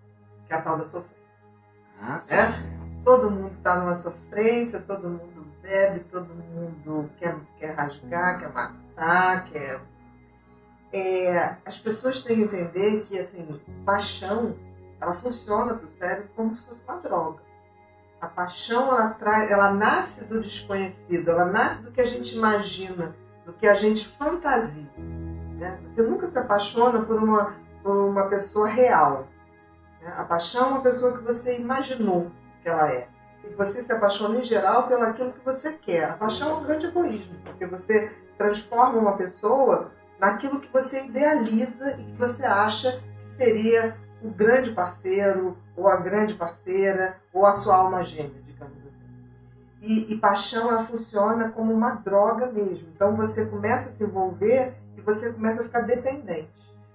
[0.46, 1.16] que é a tal da sofrência.
[2.00, 3.02] Ah, é?
[3.04, 9.44] Todo mundo está numa sofrência, todo mundo bebe, todo mundo quer, quer rasgar, quer matar,
[9.46, 9.80] quer.
[10.92, 14.56] É, as pessoas têm que entender que assim, paixão
[15.00, 17.45] ela funciona para o cérebro como se fosse uma droga.
[18.20, 23.14] A paixão ela, traz, ela nasce do desconhecido, ela nasce do que a gente imagina,
[23.44, 24.90] do que a gente fantasia.
[24.96, 25.78] Né?
[25.84, 29.28] Você nunca se apaixona por uma, por uma pessoa real.
[30.02, 30.12] Né?
[30.16, 32.30] A paixão é uma pessoa que você imaginou
[32.62, 33.08] que ela é.
[33.44, 36.10] E você se apaixona em geral pelo aquilo que você quer.
[36.10, 41.92] A paixão é um grande egoísmo, porque você transforma uma pessoa naquilo que você idealiza
[41.92, 47.52] e que você acha que seria o grande parceiro, ou a grande parceira, ou a
[47.52, 48.96] sua alma gêmea, digamos assim.
[49.82, 52.88] E, e paixão, ela funciona como uma droga mesmo.
[52.94, 56.50] Então você começa a se envolver e você começa a ficar dependente.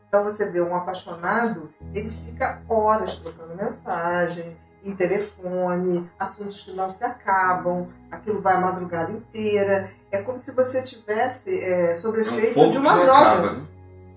[0.08, 6.90] Então você vê um apaixonado, ele fica horas trocando mensagem, em telefone, assuntos que não
[6.90, 9.92] se acabam, aquilo vai a madrugada inteira.
[10.12, 13.14] É como se você tivesse é, sob efeito é um de uma droga.
[13.14, 13.66] acaba, né?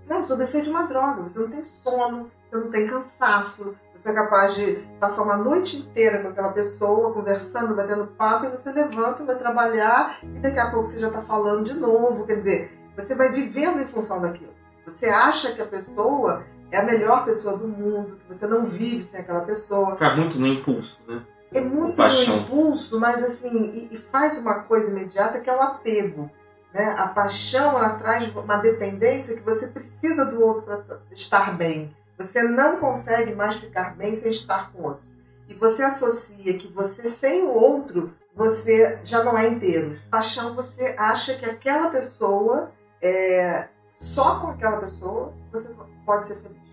[0.08, 1.22] Não, sob efeito de uma droga.
[1.22, 5.76] Você não tem sono, você não tem cansaço, você é capaz de passar uma noite
[5.76, 10.70] inteira com aquela pessoa, conversando, batendo papo, e você levanta, vai trabalhar, e daqui a
[10.70, 12.24] pouco você já está falando de novo.
[12.24, 14.52] Quer dizer, você vai vivendo em função daquilo.
[14.86, 19.02] Você acha que a pessoa é a melhor pessoa do mundo, que você não vive
[19.02, 19.92] sem aquela pessoa.
[19.92, 21.22] Fica muito no impulso, né?
[21.52, 25.60] É muito no impulso, mas assim, e, e faz uma coisa imediata que é o
[25.60, 26.30] apego.
[26.72, 26.94] Né?
[26.98, 31.94] A paixão ela traz uma dependência que você precisa do outro para estar bem.
[32.18, 35.03] Você não consegue mais ficar bem sem estar com o outro.
[35.48, 39.98] E você associa que você sem o outro, você já não é inteiro.
[40.11, 42.72] Paixão, você acha que aquela pessoa,
[43.03, 45.74] é, só com aquela pessoa, você
[46.07, 46.64] pode ser feliz.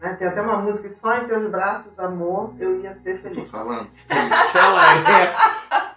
[0.00, 0.14] Né?
[0.14, 3.50] Tem até uma música, só em teus braços, amor, eu ia ser Tô feliz.
[3.50, 3.88] falando.
[4.08, 5.34] Ela é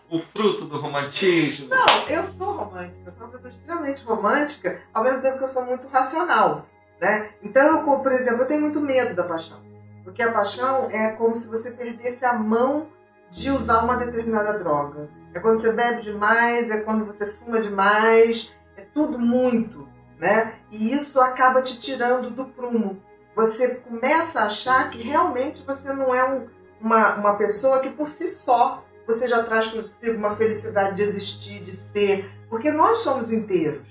[0.10, 1.70] o fruto do romantismo.
[1.70, 5.50] Não, eu sou romântica, eu sou uma pessoa extremamente romântica, ao mesmo tempo que eu
[5.50, 6.66] sou muito racional.
[7.02, 7.30] Né?
[7.42, 9.60] Então, eu, por exemplo, eu tenho muito medo da paixão.
[10.04, 12.88] Porque a paixão é como se você perdesse a mão
[13.32, 15.10] de usar uma determinada droga.
[15.34, 19.88] É quando você bebe demais, é quando você fuma demais, é tudo muito.
[20.20, 20.54] Né?
[20.70, 23.02] E isso acaba te tirando do prumo.
[23.36, 26.48] Você começa a achar que realmente você não é um-
[26.80, 31.64] uma, uma pessoa que por si só você já traz consigo uma felicidade de existir,
[31.64, 33.88] de ser, porque nós somos inteiros.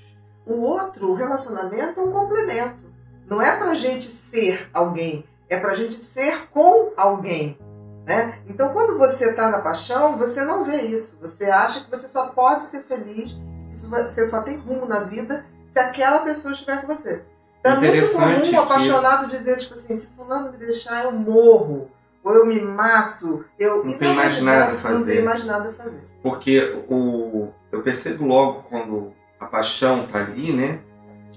[0.46, 2.89] O outro, o relacionamento é um complemento.
[3.30, 7.56] Não é pra gente ser alguém, é pra gente ser com alguém.
[8.04, 8.40] Né?
[8.48, 11.16] Então, quando você está na paixão, você não vê isso.
[11.22, 13.38] Você acha que você só pode ser feliz,
[13.72, 17.22] você só tem rumo na vida se aquela pessoa estiver com você.
[17.60, 21.88] Então, é muito comum que- apaixonado dizer, tipo assim, se fulano me deixar, eu morro.
[22.24, 23.44] Ou eu me mato.
[23.58, 23.84] Eu...
[23.84, 25.12] Não E, tem mais nada a Não fazer.
[25.14, 26.02] tem mais nada a fazer.
[26.22, 30.80] Porque o, eu percebo logo quando a paixão tá ali, né?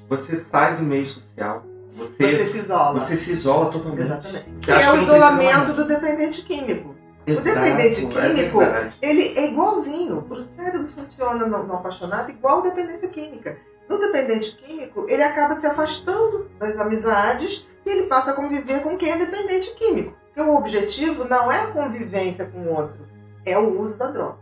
[0.10, 1.64] Você sai do meio social.
[1.96, 3.00] Você, Você se isola.
[3.00, 4.06] você se isola totalmente.
[4.06, 4.46] Exatamente.
[4.50, 6.96] Você Que é o que isolamento do dependente químico.
[7.26, 8.98] Exato, dependente é químico, verdade.
[9.02, 10.26] Ele é igualzinho.
[10.30, 13.58] O cérebro funciona no, no apaixonado igual dependência química.
[13.88, 18.98] No dependente químico, ele acaba se afastando das amizades e ele passa a conviver com
[18.98, 20.14] quem é dependente químico.
[20.26, 23.08] Porque o objetivo não é a convivência com o outro,
[23.46, 24.40] é o uso da droga.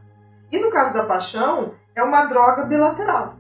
[0.52, 3.36] E no caso da paixão, é uma droga bilateral.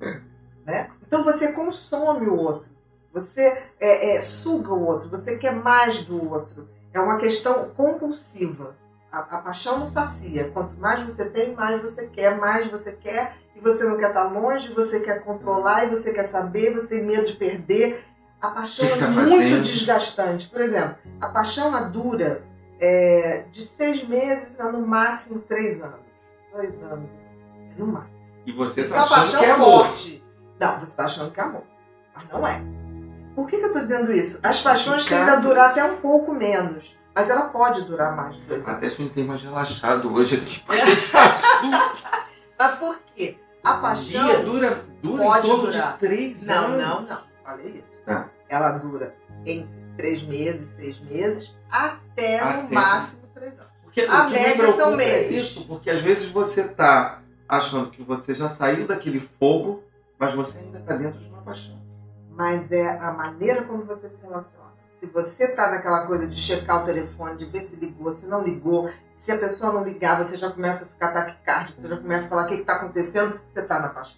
[0.00, 0.20] É.
[0.64, 0.90] Né?
[1.06, 2.66] Então você consome o outro,
[3.14, 6.68] você é, é, suga o outro, você quer mais do outro.
[6.92, 8.74] É uma questão compulsiva.
[9.10, 10.50] A, a paixão não sacia.
[10.52, 14.24] Quanto mais você tem, mais você quer, mais você quer, e você não quer estar
[14.24, 18.04] longe, você quer controlar, e você quer saber, você tem medo de perder.
[18.42, 19.62] A paixão que é tá muito fazendo?
[19.62, 20.48] desgastante.
[20.48, 22.42] Por exemplo, a paixão dura
[22.80, 26.00] é, de seis meses a no máximo três anos.
[26.52, 27.08] Dois anos.
[27.54, 28.14] É no máximo.
[28.44, 29.86] E você tá uma achando que é amor.
[29.86, 30.24] forte.
[30.60, 31.62] Não, você está achando que é amor.
[32.14, 32.83] Mas não é.
[33.34, 34.38] Por que, que eu estou dizendo isso?
[34.42, 36.96] As paixões tendem a durar até um pouco menos.
[37.14, 38.76] Mas ela pode durar mais de dois anos.
[38.76, 41.98] Até sentei mais relaxado hoje aqui com esse assunto.
[42.58, 43.36] Mas por quê?
[43.62, 44.24] A paixão.
[44.26, 45.96] dia dura, dura pode durar.
[45.98, 46.82] três Não, anos.
[46.82, 47.20] não, não.
[47.44, 48.02] Falei isso.
[48.04, 48.28] Tá.
[48.48, 49.14] Ela dura
[49.46, 52.74] entre três meses, seis meses, até no Até.
[52.74, 53.72] máximo três anos.
[53.84, 55.30] Porque A média são é meses.
[55.44, 59.84] isso, porque às vezes você tá achando que você já saiu daquele fogo,
[60.18, 61.80] mas você ainda tá dentro de uma paixão.
[62.34, 64.64] Mas é a maneira como você se relaciona.
[64.98, 68.42] Se você tá naquela coisa de checar o telefone, de ver se ligou, se não
[68.42, 72.26] ligou, se a pessoa não ligar, você já começa a ficar taquicárdico, você já começa
[72.26, 74.16] a falar o que está acontecendo, você está na paixão.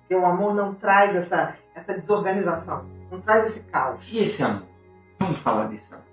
[0.00, 4.06] Porque o amor não traz essa, essa desorganização, não traz esse caos.
[4.10, 4.62] E esse amor?
[5.18, 6.06] Vamos falar desse amor.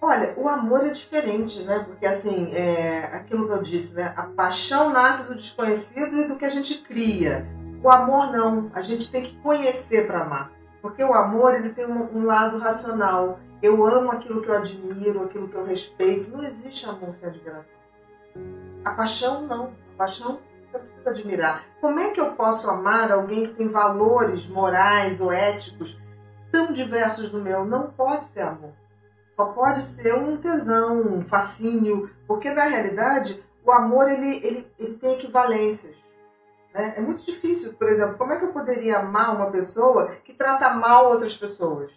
[0.00, 1.80] Olha, o amor é diferente, né?
[1.80, 4.12] Porque assim, é aquilo que eu disse, né?
[4.16, 7.46] A paixão nasce do desconhecido e do que a gente cria.
[7.82, 8.70] O amor não.
[8.74, 10.52] A gente tem que conhecer para amar.
[10.80, 13.40] Porque o amor ele tem um, um, lado racional.
[13.60, 16.30] Eu amo aquilo que eu admiro, aquilo que eu respeito.
[16.30, 17.78] Não existe amor sem admiração.
[18.84, 19.72] A paixão não.
[19.94, 20.38] A paixão
[20.70, 21.64] você precisa admirar.
[21.80, 25.98] Como é que eu posso amar alguém que tem valores morais ou éticos
[26.52, 27.64] tão diversos do meu?
[27.64, 28.72] Não pode ser amor.
[29.34, 34.94] Só pode ser um tesão, um fascínio, porque na realidade o amor ele, ele, ele
[34.94, 35.94] tem equivalências.
[36.78, 36.94] Né?
[36.96, 40.72] É muito difícil, por exemplo, como é que eu poderia amar uma pessoa que trata
[40.74, 41.90] mal outras pessoas?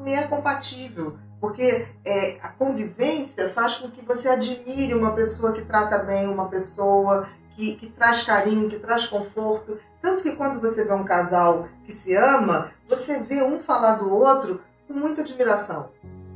[0.00, 5.62] Não é compatível, porque é, a convivência faz com que você admire uma pessoa que
[5.62, 9.78] trata bem uma pessoa, que, que traz carinho, que traz conforto.
[10.00, 14.12] Tanto que quando você vê um casal que se ama, você vê um falar do
[14.12, 15.90] outro com muita admiração.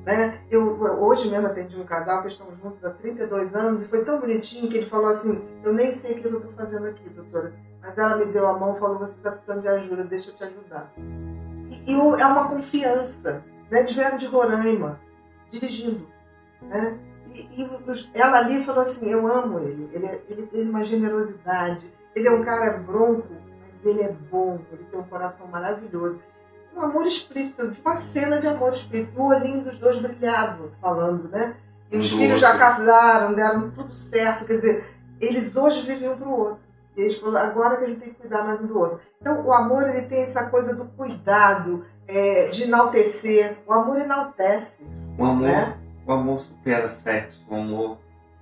[0.06, 0.38] Né?
[0.48, 4.20] Eu hoje mesmo atendi um casal que estamos juntos há 32 anos e foi tão
[4.20, 7.52] bonitinho que ele falou assim: Eu nem sei o que eu estou fazendo aqui, doutora,
[7.82, 10.36] mas ela me deu a mão e falou: Você está precisando de ajuda, deixa eu
[10.36, 10.92] te ajudar.
[10.96, 13.42] E, e é uma confiança.
[13.68, 13.80] Né?
[13.80, 15.00] Eles vieram de Roraima,
[15.50, 16.06] dirigindo.
[16.62, 16.96] Né?
[17.34, 17.70] E, e,
[18.14, 19.90] ela ali falou assim: Eu amo ele.
[19.92, 21.92] Ele, é, ele tem uma generosidade.
[22.14, 24.60] Ele é um cara bronco, mas ele é bom.
[24.70, 26.20] Ele tem um coração maravilhoso
[26.76, 29.18] um amor explícito, uma cena de amor explícito.
[29.20, 31.56] O olhinho dos dois brilhava, falando, né?
[31.90, 34.44] E os filhos já casaram, deram tudo certo.
[34.44, 36.58] Quer dizer, eles hoje vivem um para o outro.
[36.96, 39.00] E eles falaram, agora que a gente tem que cuidar mais um do outro.
[39.20, 43.56] Então, o amor ele tem essa coisa do cuidado, é, de enaltecer.
[43.66, 44.78] O amor enaltece.
[45.18, 45.78] O amor, né?
[46.06, 47.44] o amor supera sexo.
[47.48, 47.98] O amor,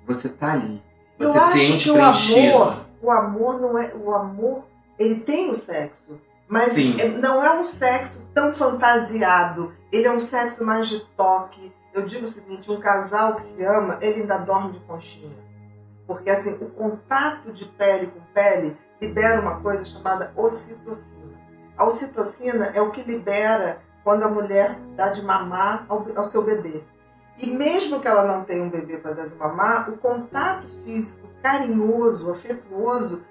[0.07, 0.83] você tá ali.
[1.19, 1.91] Você Eu se sente que.
[1.91, 3.95] O amor, o amor não é.
[3.95, 4.65] O amor,
[4.99, 6.19] ele tem o sexo.
[6.49, 7.01] Mas Sim.
[7.01, 9.73] É, não é um sexo tão fantasiado.
[9.91, 11.73] Ele é um sexo mais de toque.
[11.93, 15.37] Eu digo o seguinte: um casal que se ama, ele ainda dorme de conchinha.
[16.07, 21.15] Porque assim, o contato de pele com pele libera uma coisa chamada ocitocina.
[21.77, 26.43] A ocitocina é o que libera quando a mulher dá de mamar ao, ao seu
[26.43, 26.83] bebê.
[27.39, 31.27] E mesmo que ela não tenha um bebê para dar de mamar, o contato físico
[31.43, 33.23] carinhoso, afetuoso,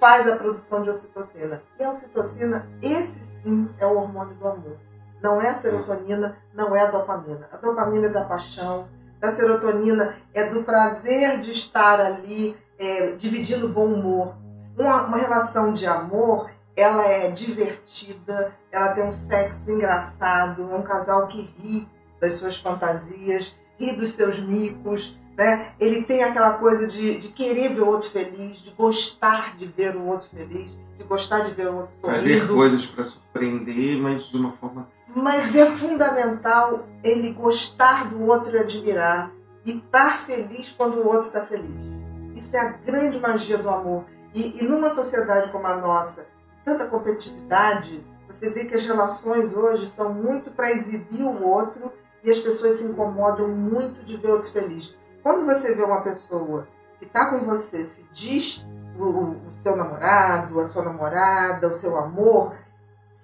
[0.00, 1.62] faz a produção de ocitocina.
[1.78, 4.76] E a ocitocina, esse sim é o hormônio do amor.
[5.22, 7.48] Não é a serotonina, não é a dopamina.
[7.52, 8.86] A dopamina é da paixão,
[9.20, 14.34] a serotonina é do prazer de estar ali é, dividindo bom humor.
[14.76, 20.82] Uma, uma relação de amor, ela é divertida, ela tem um sexo engraçado, é um
[20.82, 21.88] casal que ri
[22.20, 25.72] das suas fantasias, ri dos seus micos, né?
[25.78, 29.94] Ele tem aquela coisa de, de querer ver o outro feliz, de gostar de ver
[29.94, 32.22] o outro feliz, de gostar de ver o outro sorrindo.
[32.22, 34.88] Fazer coisas para surpreender, mas de uma forma.
[35.14, 39.30] Mas é fundamental ele gostar do outro e admirar.
[39.64, 41.96] E estar feliz quando o outro está feliz.
[42.34, 44.04] Isso é a grande magia do amor.
[44.32, 49.54] E, e numa sociedade como a nossa, de tanta competitividade, você vê que as relações
[49.54, 51.90] hoje são muito para exibir o outro
[52.22, 54.94] e as pessoas se incomodam muito de ver o outro feliz.
[55.26, 56.68] Quando você vê uma pessoa
[57.00, 58.64] que está com você, se diz
[58.96, 62.54] o, o, seu namorado, a sua namorada, o seu amor,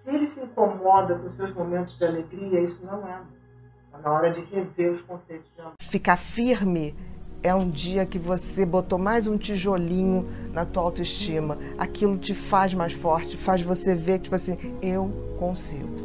[0.02, 3.20] se ele se incomoda com seus momentos de alegria, isso não é.
[3.86, 5.74] Está na hora de rever os conceitos de amor.
[5.80, 6.92] Ficar firme
[7.40, 11.56] é um dia que você botou mais um tijolinho na tua autoestima.
[11.78, 16.01] Aquilo te faz mais forte, faz você ver que, tipo assim, eu consigo.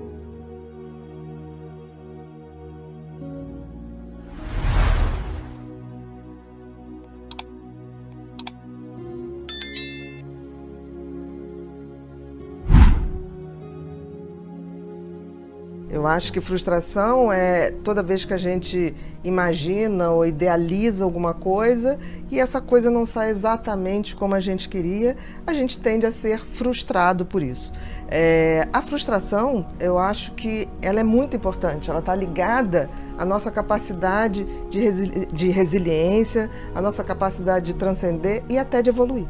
[16.18, 22.00] Acho que frustração é toda vez que a gente imagina ou idealiza alguma coisa
[22.32, 26.40] e essa coisa não sai exatamente como a gente queria, a gente tende a ser
[26.40, 27.72] frustrado por isso.
[28.10, 33.52] É, a frustração, eu acho que ela é muito importante, ela está ligada à nossa
[33.52, 39.28] capacidade de, resili de resiliência, à nossa capacidade de transcender e até de evoluir.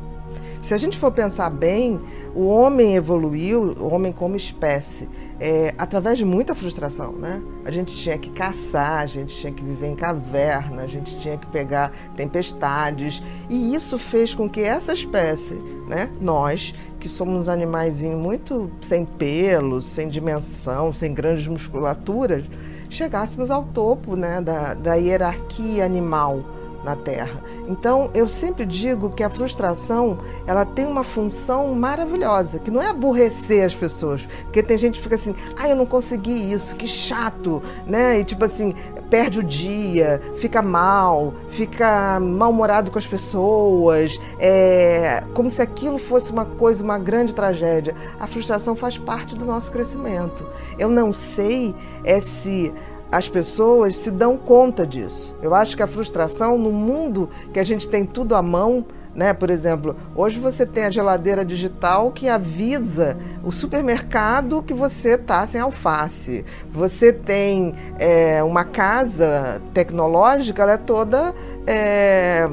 [0.62, 2.00] Se a gente for pensar bem,
[2.36, 5.08] o homem evoluiu, o homem como espécie,
[5.40, 7.42] é, através de muita frustração, né?
[7.64, 11.38] A gente tinha que caçar, a gente tinha que viver em caverna, a gente tinha
[11.38, 15.56] que pegar tempestades, e isso fez com que essa espécie,
[15.88, 22.44] né, nós, que somos animais muito sem pelos, sem dimensão, sem grandes musculaturas,
[22.90, 26.57] chegássemos ao topo, né, da, da hierarquia animal
[26.88, 27.44] na Terra.
[27.68, 32.88] Então, eu sempre digo que a frustração ela tem uma função maravilhosa, que não é
[32.88, 36.88] aborrecer as pessoas, porque tem gente que fica assim, ah, eu não consegui isso, que
[36.88, 38.22] chato, né?
[38.22, 38.74] E tipo assim,
[39.10, 46.32] perde o dia, fica mal, fica mal-humorado com as pessoas, é como se aquilo fosse
[46.32, 47.94] uma coisa, uma grande tragédia.
[48.18, 50.48] A frustração faz parte do nosso crescimento.
[50.80, 51.76] Eu não sei
[52.06, 52.74] é se
[53.12, 55.36] as pessoas se dão conta disso.
[55.42, 58.86] Eu acho que a frustração no mundo que a gente tem tudo à mão,
[59.18, 59.34] né?
[59.34, 65.46] Por exemplo, hoje você tem a geladeira digital que avisa o supermercado que você está
[65.48, 66.46] sem alface.
[66.72, 71.34] Você tem é, uma casa tecnológica, ela é toda,
[71.66, 72.48] é,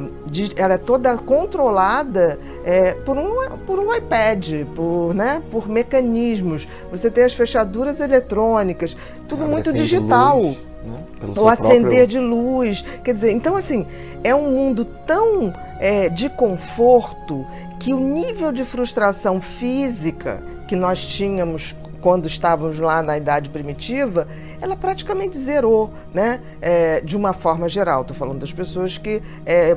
[0.57, 6.67] ela é toda controlada é, por, um, por um iPad, por, né, por mecanismos.
[6.91, 8.97] Você tem as fechaduras eletrônicas,
[9.29, 10.41] tudo muito digital.
[10.41, 11.05] Luz, né?
[11.37, 12.07] o acender próprio...
[12.07, 12.85] de luz.
[13.03, 13.87] Quer dizer, então assim,
[14.23, 15.53] é um mundo tão
[15.85, 17.47] é, de conforto
[17.79, 21.75] que o nível de frustração física que nós tínhamos
[22.05, 24.29] quando estávamos lá na idade primitiva,
[24.61, 26.39] ela praticamente zerou, né?
[26.61, 28.03] É, de uma forma geral.
[28.03, 29.75] Estou falando das pessoas que é,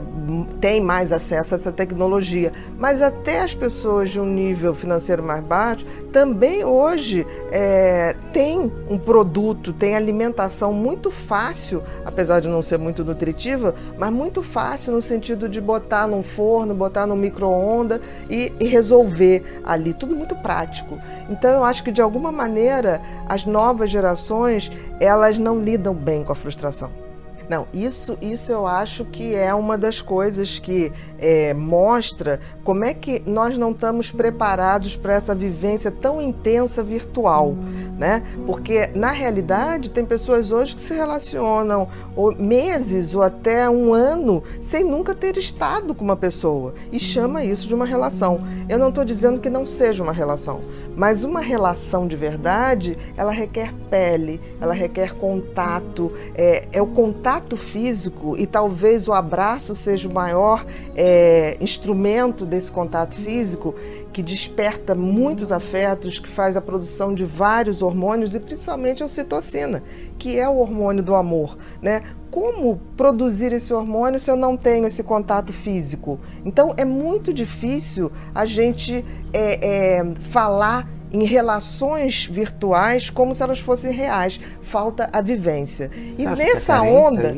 [0.60, 2.52] têm mais acesso a essa tecnologia.
[2.78, 8.98] Mas até as pessoas de um nível financeiro mais baixo também hoje é, têm um
[8.98, 15.02] produto, têm alimentação muito fácil, apesar de não ser muito nutritiva, mas muito fácil no
[15.02, 19.94] sentido de botar num forno, botar no micro-ondas e, e resolver ali.
[19.94, 21.00] Tudo muito prático.
[21.30, 26.24] Então eu acho que de alguma alguma maneira as novas gerações elas não lidam bem
[26.24, 27.07] com a frustração.
[27.50, 32.94] Não, isso, isso eu acho que é uma das coisas que é, mostra como é
[32.94, 37.56] que nós não estamos preparados para essa vivência tão intensa virtual,
[37.98, 38.22] né?
[38.46, 44.44] Porque na realidade tem pessoas hoje que se relacionam ou meses ou até um ano
[44.60, 48.42] sem nunca ter estado com uma pessoa e chama isso de uma relação.
[48.68, 50.60] Eu não estou dizendo que não seja uma relação,
[50.98, 57.37] mas uma relação de verdade ela requer pele, ela requer contato, é, é o contato
[57.38, 60.66] contato físico, e talvez o abraço seja o maior
[60.96, 63.76] é, instrumento desse contato físico,
[64.12, 69.84] que desperta muitos afetos, que faz a produção de vários hormônios, e principalmente a ocitocina,
[70.18, 71.58] que é o hormônio do amor.
[71.80, 72.02] Né?
[72.32, 76.20] Como produzir esse hormônio se eu não tenho esse contato físico?
[76.44, 83.60] Então é muito difícil a gente é, é, falar em relações virtuais como se elas
[83.60, 84.40] fossem reais.
[84.62, 85.90] Falta a vivência.
[86.16, 87.38] Você e nessa é onda,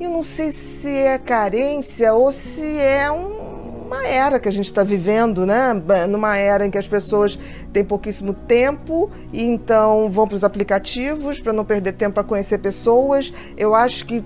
[0.00, 3.46] eu não sei se é carência ou se é um
[3.86, 5.72] uma era que a gente está vivendo, né?
[6.08, 7.38] Numa era em que as pessoas
[7.72, 12.58] têm pouquíssimo tempo e então vão para os aplicativos para não perder tempo para conhecer
[12.58, 13.32] pessoas.
[13.56, 14.24] Eu acho que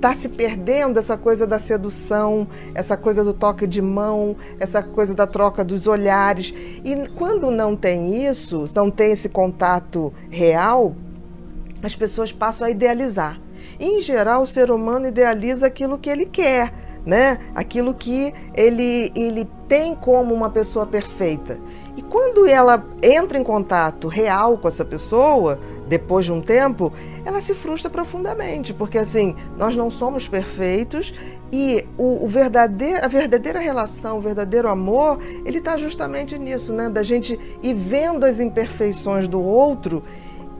[0.00, 5.14] está se perdendo essa coisa da sedução, essa coisa do toque de mão, essa coisa
[5.14, 6.54] da troca dos olhares.
[6.82, 10.96] E quando não tem isso, não tem esse contato real,
[11.82, 13.38] as pessoas passam a idealizar.
[13.78, 16.72] E, em geral, o ser humano idealiza aquilo que ele quer,
[17.04, 17.38] né?
[17.54, 21.58] Aquilo que ele, ele tem como uma pessoa perfeita.
[21.94, 25.58] E quando ela entra em contato real com essa pessoa,
[25.90, 26.92] depois de um tempo,
[27.24, 31.12] ela se frustra profundamente, porque assim, nós não somos perfeitos
[31.52, 36.88] e o, o verdadeiro, a verdadeira relação, o verdadeiro amor, ele está justamente nisso, né?
[36.88, 40.04] Da gente ir vendo as imperfeições do outro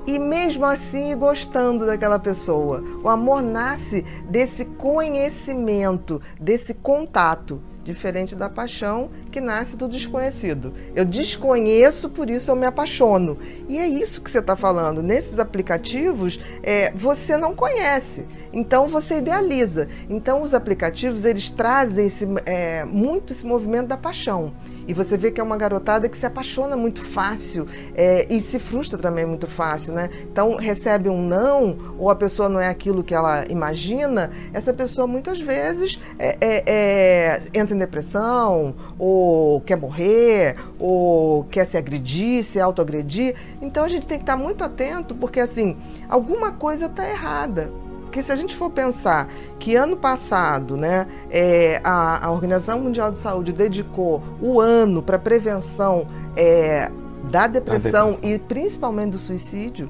[0.04, 2.82] e mesmo assim gostando daquela pessoa.
[3.00, 10.72] O amor nasce desse conhecimento, desse contato diferente da paixão que nasce do desconhecido.
[10.94, 13.38] Eu desconheço, por isso eu me apaixono.
[13.68, 15.02] E é isso que você está falando.
[15.02, 19.88] Nesses aplicativos, é, você não conhece, então você idealiza.
[20.08, 24.52] Então os aplicativos eles trazem esse, é, muito esse movimento da paixão.
[24.90, 27.64] E você vê que é uma garotada que se apaixona muito fácil
[27.94, 30.10] é, e se frustra também muito fácil, né?
[30.24, 35.06] Então recebe um não ou a pessoa não é aquilo que ela imagina, essa pessoa
[35.06, 42.42] muitas vezes é, é, é entra em depressão ou quer morrer ou quer se agredir,
[42.42, 43.36] se autoagredir.
[43.62, 45.76] Então a gente tem que estar muito atento porque assim
[46.08, 47.72] alguma coisa está errada.
[48.10, 49.28] Porque se a gente for pensar
[49.60, 55.16] que ano passado né, é, a, a, Organização Mundial de Saúde dedicou o ano para
[55.16, 56.90] prevenção é,
[57.30, 59.88] da depressão, depressão, e principalmente do suicídio,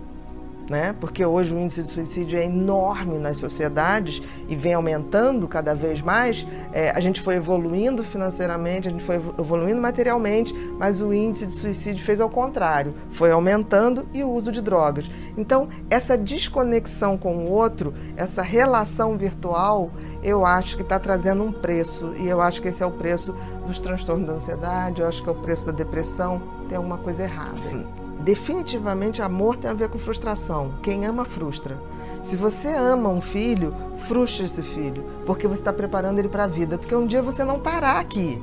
[0.70, 0.94] né?
[1.00, 6.00] Porque hoje o índice de suicídio é enorme nas sociedades e vem aumentando cada vez
[6.00, 6.46] mais.
[6.72, 11.54] É, a gente foi evoluindo financeiramente, a gente foi evoluindo materialmente, mas o índice de
[11.54, 15.10] suicídio fez ao contrário, foi aumentando e o uso de drogas.
[15.36, 19.90] Então, essa desconexão com o outro, essa relação virtual,
[20.22, 23.34] eu acho que está trazendo um preço e eu acho que esse é o preço
[23.66, 26.40] dos transtornos da ansiedade, eu acho que é o preço da depressão.
[26.68, 30.74] Tem alguma coisa errada definitivamente amor tem a ver com frustração.
[30.82, 31.80] Quem ama, frustra.
[32.22, 33.74] Se você ama um filho,
[34.06, 37.44] frustra esse filho, porque você está preparando ele para a vida, porque um dia você
[37.44, 38.42] não estará aqui.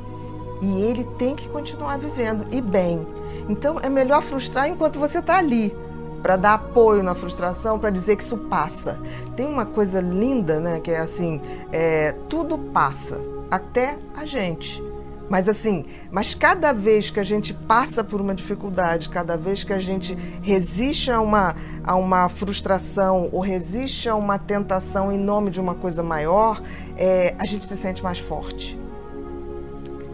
[0.62, 3.06] E ele tem que continuar vivendo, e bem.
[3.48, 5.76] Então é melhor frustrar enquanto você está ali,
[6.24, 9.00] para dar apoio na frustração, para dizer que isso passa.
[9.36, 11.40] Tem uma coisa linda, né, que é assim:
[11.72, 13.22] é, tudo passa,
[13.52, 14.84] até a gente.
[15.30, 19.74] Mas assim, mas cada vez que a gente passa por uma dificuldade, cada vez que
[19.74, 25.50] a gente resiste a uma, a uma frustração ou resiste a uma tentação em nome
[25.50, 26.62] de uma coisa maior,
[26.98, 28.80] é, a gente se sente mais forte.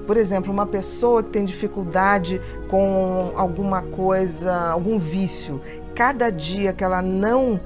[0.07, 5.61] Por exemplo, uma pessoa que tem dificuldade com alguma coisa, algum vício,
[5.95, 7.59] cada dia que ela não,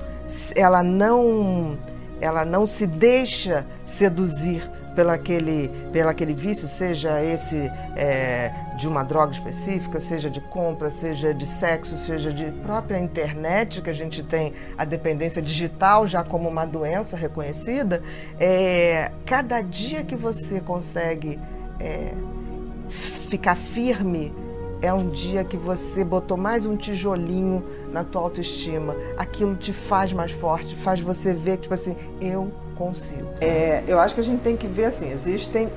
[0.54, 1.78] ela não,
[2.20, 9.04] ela não se deixa seduzir pelo aquele, pelo aquele vício, seja esse é, de uma
[9.04, 14.24] droga específica, seja de compra, seja de sexo, seja de própria internet, que a gente
[14.24, 18.02] tem a dependência digital já como uma doença reconhecida,
[18.40, 21.40] é, cada dia que você consegue
[21.80, 22.16] é,
[23.30, 24.34] ficar firme
[24.82, 28.96] é um dia que você botou mais um tijolinho na tua autoestima.
[29.16, 33.28] Aquilo te faz mais forte, faz você ver que, tipo assim, eu consigo.
[33.42, 35.70] É, eu acho que a gente tem que ver assim, existem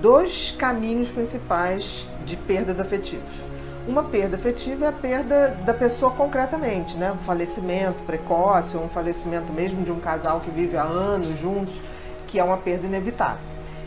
[0.00, 3.50] dois caminhos principais de perdas afetivas.
[3.86, 7.12] Uma perda afetiva é a perda da pessoa concretamente, né?
[7.12, 11.74] Um falecimento precoce ou um falecimento mesmo de um casal que vive há anos juntos,
[12.26, 13.40] que é uma perda inevitável.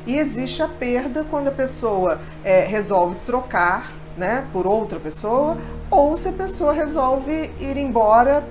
[0.05, 5.57] E existe a perda quando a pessoa é, resolve trocar né, por outra pessoa,
[5.89, 8.43] ou se a pessoa resolve ir embora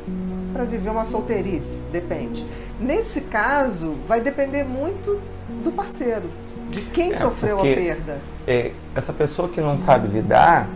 [0.53, 2.47] para viver uma solteirice, depende.
[2.81, 5.21] Nesse caso, vai depender muito
[5.65, 6.29] do parceiro,
[6.69, 8.21] de quem é, sofreu a perda.
[8.47, 10.69] É, essa pessoa que não sabe lidar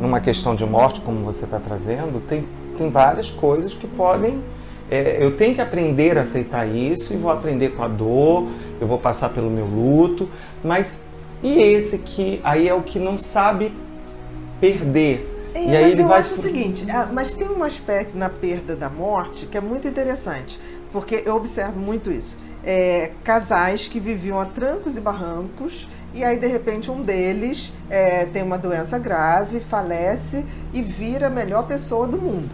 [0.00, 4.42] numa questão de morte, como você está trazendo, tem, tem várias coisas que podem.
[4.90, 8.48] É, eu tenho que aprender a aceitar isso e vou aprender com a dor,
[8.80, 10.28] eu vou passar pelo meu luto,
[10.64, 11.04] mas
[11.42, 13.72] e esse que aí é o que não sabe
[14.60, 15.39] perder.
[15.54, 16.20] É, e aí ele eu vai...
[16.20, 19.88] acho o seguinte, é, mas tem um aspecto na perda da morte que é muito
[19.88, 20.58] interessante
[20.92, 22.36] porque eu observo muito isso.
[22.62, 28.26] É, casais que viviam a trancos e barrancos e aí de repente um deles é,
[28.26, 32.50] tem uma doença grave, falece e vira a melhor pessoa do mundo.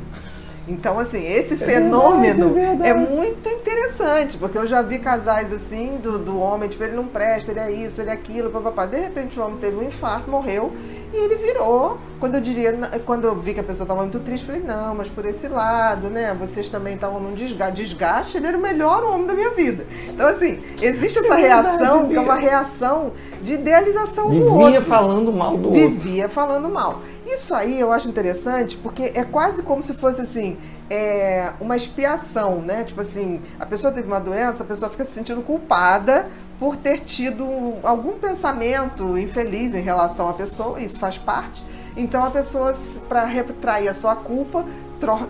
[0.69, 5.53] Então, assim, esse é fenômeno verdade, é, é, muito interessante, porque eu já vi casais
[5.53, 8.85] assim, do, do homem, tipo, ele não presta, ele é isso, ele é aquilo, papapá.
[8.85, 10.73] De repente o homem teve um infarto, morreu,
[11.12, 11.99] e ele virou.
[12.19, 12.73] Quando eu diria,
[13.05, 16.09] quando eu vi que a pessoa estava muito triste, falei, não, mas por esse lado,
[16.09, 16.35] né?
[16.39, 17.83] Vocês também estavam num desgaste.
[17.83, 18.37] desgaste.
[18.39, 19.87] Ele era o melhor homem da minha vida.
[20.09, 23.12] Então, assim, existe essa é verdade, reação, que é uma reação
[23.43, 24.67] de idealização Vivia do outro.
[24.67, 26.01] Vivia falando mal do Vivia outro.
[26.01, 27.01] Vivia falando mal.
[27.27, 30.57] Isso aí eu acho interessante, porque é quase como se fosse assim.
[30.89, 32.85] É uma expiação, né?
[32.85, 37.01] Tipo assim, a pessoa teve uma doença, a pessoa fica se sentindo culpada por ter
[37.01, 37.45] tido
[37.83, 41.64] algum pensamento infeliz em relação à pessoa, isso faz parte.
[41.97, 42.72] Então a pessoa,
[43.09, 44.64] para retrair a sua culpa,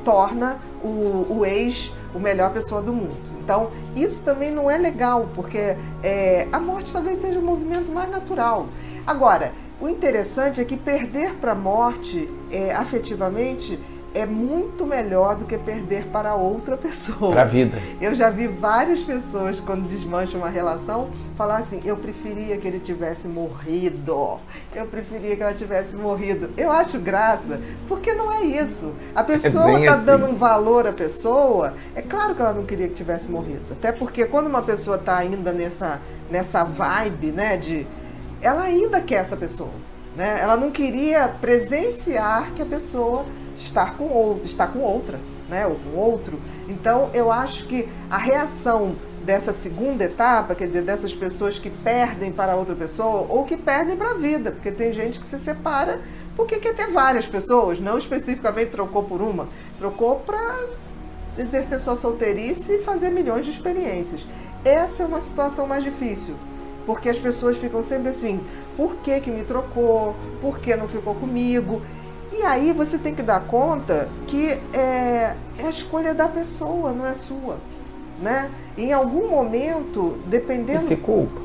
[0.04, 3.16] torna o, o ex o melhor pessoa do mundo.
[3.42, 8.10] Então isso também não é legal, porque é, a morte talvez seja o movimento mais
[8.10, 8.66] natural.
[9.06, 13.78] Agora, o interessante é que perder para a morte é, afetivamente
[14.16, 17.32] é muito melhor do que perder para outra pessoa.
[17.32, 17.78] Para a vida.
[18.00, 22.80] Eu já vi várias pessoas, quando desmancham uma relação, falar assim: eu preferia que ele
[22.80, 24.40] tivesse morrido.
[24.74, 26.48] Eu preferia que ela tivesse morrido.
[26.56, 28.94] Eu acho graça, porque não é isso.
[29.14, 30.04] A pessoa está é assim.
[30.06, 33.66] dando um valor à pessoa, é claro que ela não queria que tivesse morrido.
[33.72, 36.00] Até porque quando uma pessoa está ainda nessa,
[36.30, 37.86] nessa vibe, né, de.
[38.46, 39.72] Ela ainda quer essa pessoa.
[40.14, 40.38] Né?
[40.40, 43.26] Ela não queria presenciar que a pessoa
[43.58, 45.18] estar com outro, estar com outra,
[45.48, 46.38] né, ou com outro.
[46.68, 48.94] Então, eu acho que a reação
[49.24, 53.96] dessa segunda etapa, quer dizer, dessas pessoas que perdem para outra pessoa ou que perdem
[53.96, 56.00] para a vida, porque tem gente que se separa
[56.36, 60.66] porque quer ter várias pessoas, não especificamente trocou por uma, trocou para
[61.36, 64.20] exercer sua solteirice e fazer milhões de experiências.
[64.64, 66.36] Essa é uma situação mais difícil,
[66.86, 68.40] porque as pessoas ficam sempre assim:
[68.76, 70.14] por que, que me trocou?
[70.40, 71.82] Por que não ficou comigo?
[72.32, 77.06] E aí você tem que dar conta que é, é a escolha da pessoa, não
[77.06, 77.58] é sua.
[78.20, 78.50] Né?
[78.78, 80.82] Em algum momento, dependendo.
[80.82, 81.40] E se culpa?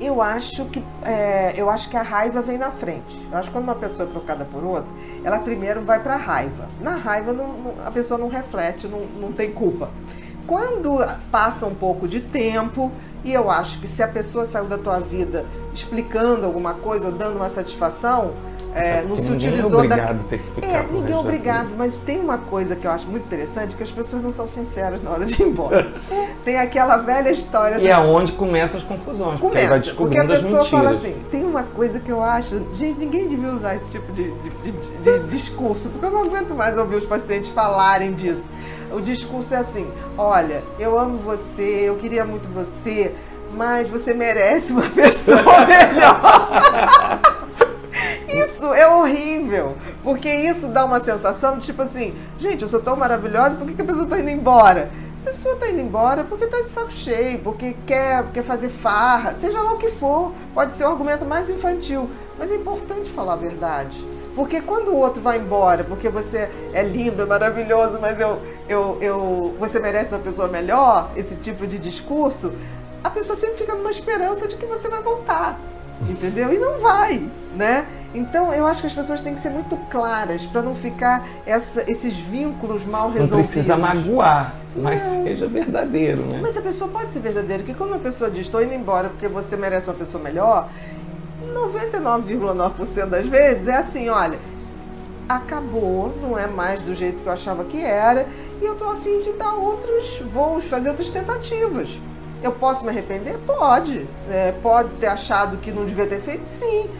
[0.00, 3.26] Eu acho que é, eu acho que a raiva vem na frente.
[3.30, 4.90] Eu acho que quando uma pessoa é trocada por outra,
[5.22, 6.68] ela primeiro vai para a raiva.
[6.80, 9.90] Na raiva não, não, a pessoa não reflete, não, não tem culpa.
[10.46, 10.98] Quando
[11.30, 12.90] passa um pouco de tempo,
[13.24, 17.12] e eu acho que se a pessoa saiu da tua vida explicando alguma coisa ou
[17.12, 18.32] dando uma satisfação,
[18.74, 20.24] é, não se ninguém é utilizou obrigado da.
[20.30, 23.06] ter que ficar É, ninguém é da obrigado, mas tem uma coisa que eu acho
[23.06, 25.92] muito interessante, que as pessoas não são sinceras na hora de ir embora.
[26.42, 30.18] tem aquela velha história E é onde começam as confusões, porque aí vai Começa, porque
[30.18, 33.86] a pessoa fala assim, tem uma coisa que eu acho, gente, ninguém devia usar esse
[33.86, 38.14] tipo de, de- de- de discurso, porque eu não aguento mais ouvir os pacientes falarem
[38.14, 38.44] disso.
[38.92, 43.14] O discurso é assim, olha, eu amo você, eu queria muito você,
[43.54, 46.20] mas você merece uma pessoa melhor.
[48.28, 52.96] Isso é horrível, porque isso dá uma sensação de tipo assim, gente, eu sou tão
[52.96, 54.90] maravilhosa, por que, a pessoa está indo embora?
[55.20, 59.34] A pessoa está indo embora porque está de saco cheio, porque quer, quer fazer farra,
[59.34, 63.34] seja lá o que for, pode ser o argumento mais infantil, mas é importante falar
[63.34, 64.11] a verdade.
[64.34, 68.98] Porque quando o outro vai embora, porque você é lindo, é maravilhoso, mas eu, eu,
[69.00, 72.52] eu, você merece uma pessoa melhor, esse tipo de discurso,
[73.04, 75.58] a pessoa sempre fica numa esperança de que você vai voltar
[76.08, 76.52] entendeu?
[76.52, 77.86] E não vai, né?
[78.12, 81.88] Então eu acho que as pessoas têm que ser muito claras para não ficar essa-
[81.88, 83.50] esses vínculos mal Não resolvidos.
[83.52, 85.22] precisa magoar, mas Não.
[85.22, 86.40] seja verdadeiro, né?
[86.42, 89.28] Mas a pessoa pode ser verdadeira, porque quando uma pessoa diz estou indo embora porque
[89.28, 90.68] você merece uma pessoa melhor,
[91.54, 94.38] 99,9% das vezes é assim, olha,
[95.28, 98.26] acabou, não é mais do jeito que eu achava que era,
[98.60, 101.88] e eu tô a fim de dar outros voos, fazer outras tentativas.
[102.42, 103.38] Eu posso me arrepender?
[103.46, 104.06] Pode.
[104.28, 106.44] É, pode ter achado que não devia ter feito?
[106.46, 106.90] Sim.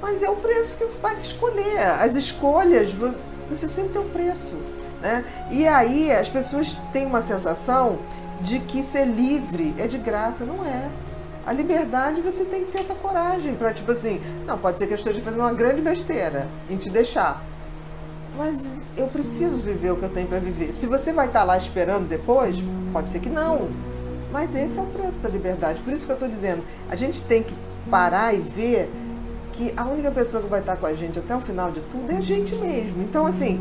[0.00, 1.78] Mas é o preço que vai se escolher.
[2.00, 3.14] As escolhas, vo-
[3.48, 4.54] você sempre tem um preço.
[5.00, 5.24] Né?
[5.50, 7.98] E aí as pessoas têm uma sensação
[8.42, 10.44] de que ser livre é de graça.
[10.44, 10.86] Não é.
[11.46, 14.92] A liberdade você tem que ter essa coragem para, tipo assim, não, pode ser que
[14.92, 17.42] eu esteja fazendo uma grande besteira em te deixar.
[18.36, 18.62] Mas
[18.96, 20.72] eu preciso viver o que eu tenho para viver.
[20.72, 22.56] Se você vai estar lá esperando depois,
[22.92, 23.68] pode ser que não.
[24.32, 25.80] Mas esse é o preço da liberdade.
[25.80, 27.54] Por isso que eu estou dizendo, a gente tem que
[27.90, 28.90] parar e ver
[29.54, 32.10] que a única pessoa que vai estar com a gente até o final de tudo
[32.12, 33.02] é a gente mesmo.
[33.02, 33.60] Então, assim,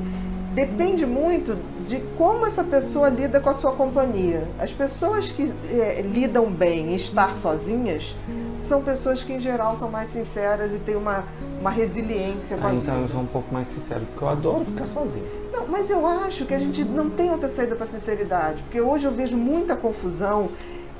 [0.53, 4.47] depende muito de como essa pessoa lida com a sua companhia.
[4.59, 8.15] As pessoas que eh, lidam bem em estar sozinhas
[8.57, 11.23] são pessoas que, em geral, são mais sinceras e têm uma,
[11.61, 12.83] uma resiliência com a Ah, vida.
[12.83, 15.25] então eu sou um pouco mais sincero, porque eu adoro ficar sozinho.
[15.53, 19.05] Não, mas eu acho que a gente não tem outra saída para sinceridade, porque hoje
[19.05, 20.49] eu vejo muita confusão.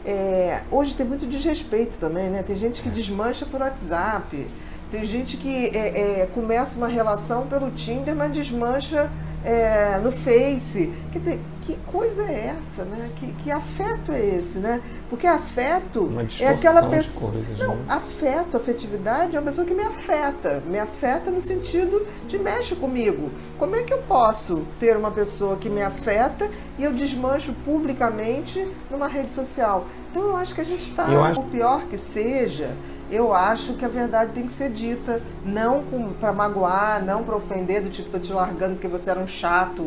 [0.05, 2.41] é, hoje tem muito desrespeito também, né?
[2.43, 4.47] Tem gente que desmancha por WhatsApp,
[4.89, 9.11] tem gente que é, é, começa uma relação pelo Tinder, mas desmancha
[9.45, 10.91] é, no Face.
[11.11, 13.09] Quer dizer, que coisa é essa, né?
[13.15, 14.81] Que, que afeto é esse, né?
[15.09, 16.09] Porque afeto
[16.41, 17.31] é aquela pessoa.
[17.31, 17.83] coisas, não, né?
[17.87, 20.63] afeto, afetividade é uma pessoa que me afeta.
[20.65, 23.29] Me afeta no sentido de mexe comigo.
[23.57, 28.67] Como é que eu posso ter uma pessoa que me afeta e eu desmancho publicamente
[28.89, 29.85] numa rede social?
[30.11, 32.71] Então eu acho que a gente está, acho- o pior que seja,
[33.11, 35.83] eu acho que a verdade tem que ser dita, não
[36.19, 39.81] para magoar, não para ofender, do tipo, tô te largando porque você era um chato,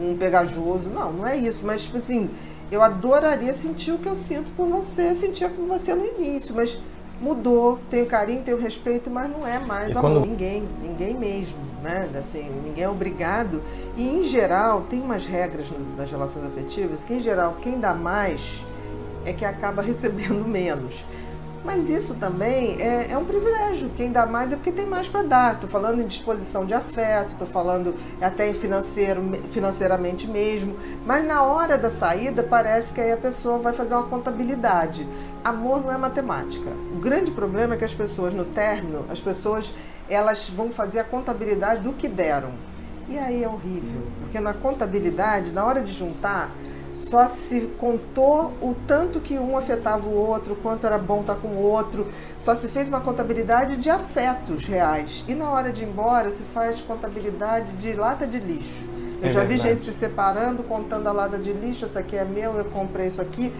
[0.00, 0.88] um pegajoso.
[0.90, 2.30] Não, não é isso, mas tipo assim,
[2.70, 6.78] eu adoraria sentir o que eu sinto por você, sentia por você no início, mas
[7.20, 10.26] mudou, tenho carinho, tenho respeito, mas não é mais amor.
[10.26, 12.08] Ninguém, ninguém mesmo, né?
[12.18, 13.62] Assim, ninguém é obrigado.
[13.96, 15.66] E em geral, tem umas regras
[15.96, 18.62] nas relações afetivas que em geral quem dá mais
[19.24, 21.04] é que acaba recebendo menos.
[21.66, 23.90] Mas isso também é, é um privilégio.
[23.96, 25.54] Quem dá mais é porque tem mais para dar.
[25.54, 30.76] Estou falando em disposição de afeto, estou falando até em financeiro, financeiramente mesmo.
[31.04, 35.06] Mas na hora da saída parece que aí a pessoa vai fazer uma contabilidade.
[35.42, 36.70] Amor não é matemática.
[36.94, 39.74] O grande problema é que as pessoas no término, as pessoas
[40.08, 42.52] elas vão fazer a contabilidade do que deram.
[43.08, 46.50] E aí é horrível, porque na contabilidade, na hora de juntar,
[46.96, 51.48] só se contou o tanto que um afetava o outro, quanto era bom estar com
[51.48, 55.22] o outro, só se fez uma contabilidade de afetos reais.
[55.28, 58.88] E na hora de ir embora se faz contabilidade de lata de lixo.
[59.20, 59.68] Eu É já vi verdade.
[59.74, 63.20] gente se separando, contando a lata de lixo, isso aqui é meu, eu comprei isso
[63.20, 63.52] aqui.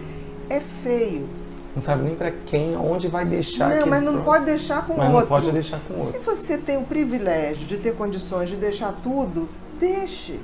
[0.49, 1.29] É feio.
[1.75, 4.25] Não sabe nem pra quem, onde vai deixar não, mas não troço.
[4.25, 5.19] pode deixar com o Mas outro.
[5.21, 6.21] não pode deixar com o Se outro.
[6.35, 9.47] você tem o privilégio de ter condições de deixar tudo,
[9.79, 10.39] deixe.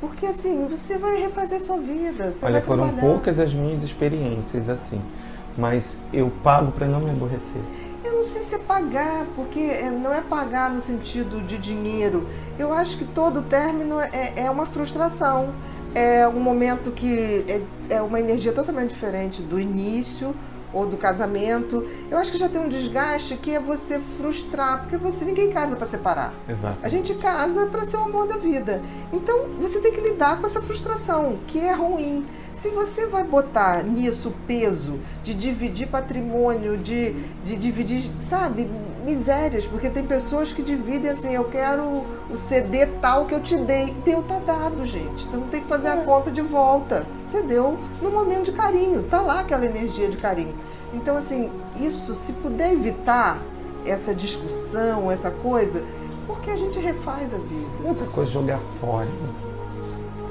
[0.00, 2.32] Porque assim, você vai refazer sua vida.
[2.42, 3.00] Olha, foram trabalhar.
[3.00, 5.00] poucas as minhas experiências assim,
[5.58, 7.60] mas eu pago pra não me aborrecer.
[8.02, 12.26] Eu não sei se é pagar, porque é, não é pagar no sentido de dinheiro.
[12.58, 15.50] Eu acho que todo término é, é uma frustração.
[15.94, 17.60] É um momento que é,
[17.96, 20.34] é uma energia totalmente diferente do início
[20.72, 21.86] ou do casamento.
[22.10, 25.76] Eu acho que já tem um desgaste que é você frustrar, porque você ninguém casa
[25.76, 26.34] para separar.
[26.48, 26.78] Exato.
[26.82, 28.82] A gente casa para ser o amor da vida.
[29.12, 32.26] Então você tem que lidar com essa frustração, que é ruim.
[32.54, 37.12] Se você vai botar nisso peso de dividir patrimônio, de,
[37.44, 38.68] de dividir, sabe,
[39.04, 43.56] misérias, porque tem pessoas que dividem assim, eu quero o CD tal que eu te
[43.56, 43.94] dei.
[44.04, 45.24] Deu, tá dado, gente.
[45.24, 47.06] Você não tem que fazer a conta de volta.
[47.26, 49.02] Você deu no momento de carinho.
[49.04, 50.54] Tá lá aquela energia de carinho.
[50.92, 53.40] Então, assim, isso, se puder evitar
[53.86, 55.82] essa discussão, essa coisa,
[56.26, 57.88] porque a gente refaz a vida.
[57.88, 59.08] Outra coisa, jogar fora.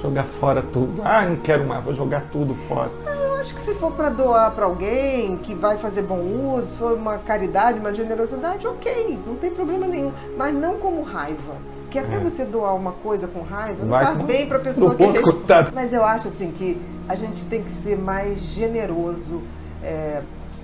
[0.02, 1.02] Jogar fora tudo.
[1.04, 2.89] Ah, não quero mais, vou jogar tudo fora.
[3.06, 6.78] Eu acho que se for para doar para alguém que vai fazer bom uso, se
[6.78, 10.12] for uma caridade, uma generosidade, ok, não tem problema nenhum.
[10.38, 11.56] Mas não como raiva.
[11.89, 12.20] Que até É.
[12.20, 15.06] você doar uma coisa com raiva não Vai faz com- bem para a pessoa que
[15.08, 15.72] deixa-.
[15.74, 19.41] Mas eu acho assim que a gente tem que ser mais generoso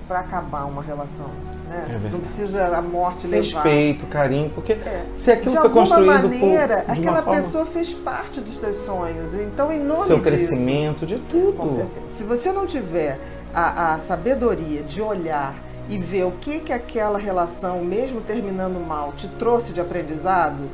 [0.06, 1.28] para acabar uma relação.
[1.68, 2.00] Né?
[2.06, 3.62] É não precisa a morte levar.
[3.62, 5.04] Respeito, carinho, porque É.
[5.12, 8.76] se aquilo de foi construído por- maneira, de aquela forma, pessoa fez parte dos seus
[8.78, 9.34] sonhos.
[9.34, 11.54] Então, em nome seu disso, crescimento, de tudo.
[11.56, 12.06] com certeza.
[12.08, 13.18] Se você não tiver
[13.52, 15.56] a, a sabedoria de olhar
[15.88, 20.70] e ver o que que aquela relação, mesmo terminando mal, te trouxe de aprendizado,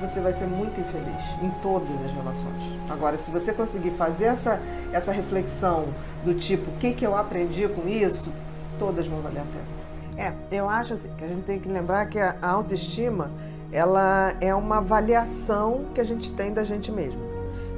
[0.00, 2.73] você vai ser muito infeliz em todas as relações.
[2.88, 4.60] Agora, se você conseguir fazer essa,
[4.92, 5.86] essa reflexão
[6.24, 8.30] do tipo, o que, que eu aprendi com isso,
[8.78, 9.74] todas vão valer a pena.
[10.16, 13.30] É, eu acho assim, que a gente tem que lembrar que a autoestima,
[13.72, 17.20] ela é uma avaliação que a gente tem da gente mesmo.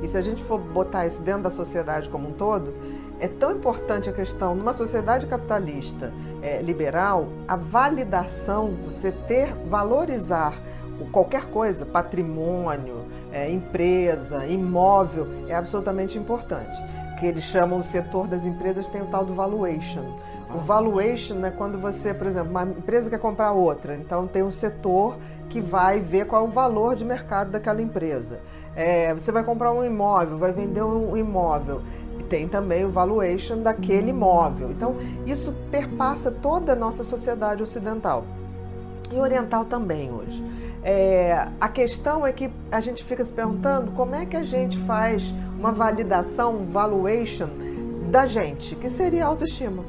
[0.02, 2.74] E se a gente for botar isso dentro da sociedade como um todo,
[3.18, 10.54] é tão importante a questão, numa sociedade capitalista eh, liberal, a validação, você ter, valorizar
[11.10, 13.05] qualquer coisa, patrimônio,
[13.36, 16.82] eh, empresa, imóvel, é absolutamente importante.
[17.18, 20.02] Que eles chamam o setor das empresas tem o tal do valuation.
[20.54, 24.50] O valuation é quando você, por exemplo, uma empresa quer comprar outra, então tem um
[24.50, 25.16] setor
[25.50, 28.40] que vai ver qual é o valor de mercado daquela empresa.
[28.74, 31.82] É, você vai comprar um imóvel, vai vender um imóvel.
[32.28, 34.70] Tem também o valuation daquele imóvel.
[34.70, 38.24] Então, isso perpassa toda a nossa sociedade ocidental
[39.12, 40.42] e oriental também hoje.
[40.88, 44.78] É, a questão é que a gente fica se perguntando como é que a gente
[44.78, 47.48] faz uma validação, um valuation
[48.08, 49.84] da gente, que seria a autoestima.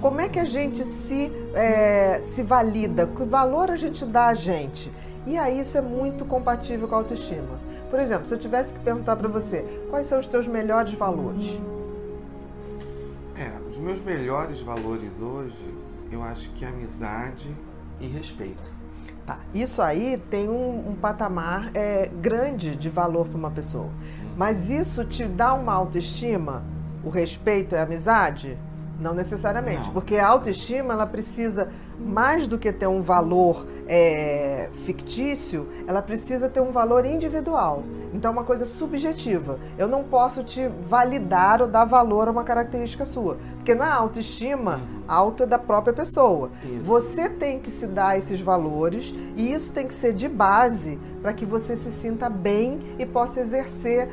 [0.00, 3.08] Como é que a gente se, é, se valida?
[3.08, 4.88] Que valor a gente dá a gente?
[5.26, 7.58] E aí isso é muito compatível com a autoestima.
[7.90, 11.58] Por exemplo, se eu tivesse que perguntar para você, quais são os teus melhores valores?
[13.36, 15.74] É, os meus melhores valores hoje,
[16.12, 17.50] eu acho que é amizade
[18.00, 18.75] e respeito.
[19.26, 23.90] Tá, isso aí tem um, um patamar é, grande de valor para uma pessoa.
[24.36, 26.64] Mas isso te dá uma autoestima?
[27.02, 28.56] O respeito é amizade?
[28.98, 29.92] Não necessariamente, Não.
[29.92, 31.68] porque a autoestima ela precisa
[31.98, 37.82] mais do que ter um valor é, fictício, ela precisa ter um valor individual.
[38.12, 39.58] Então, é uma coisa subjetiva.
[39.76, 44.80] Eu não posso te validar ou dar valor a uma característica sua, porque na autoestima,
[45.06, 46.50] auto é da própria pessoa.
[46.64, 46.82] Isso.
[46.82, 51.32] Você tem que se dar esses valores e isso tem que ser de base para
[51.34, 54.08] que você se sinta bem e possa exercer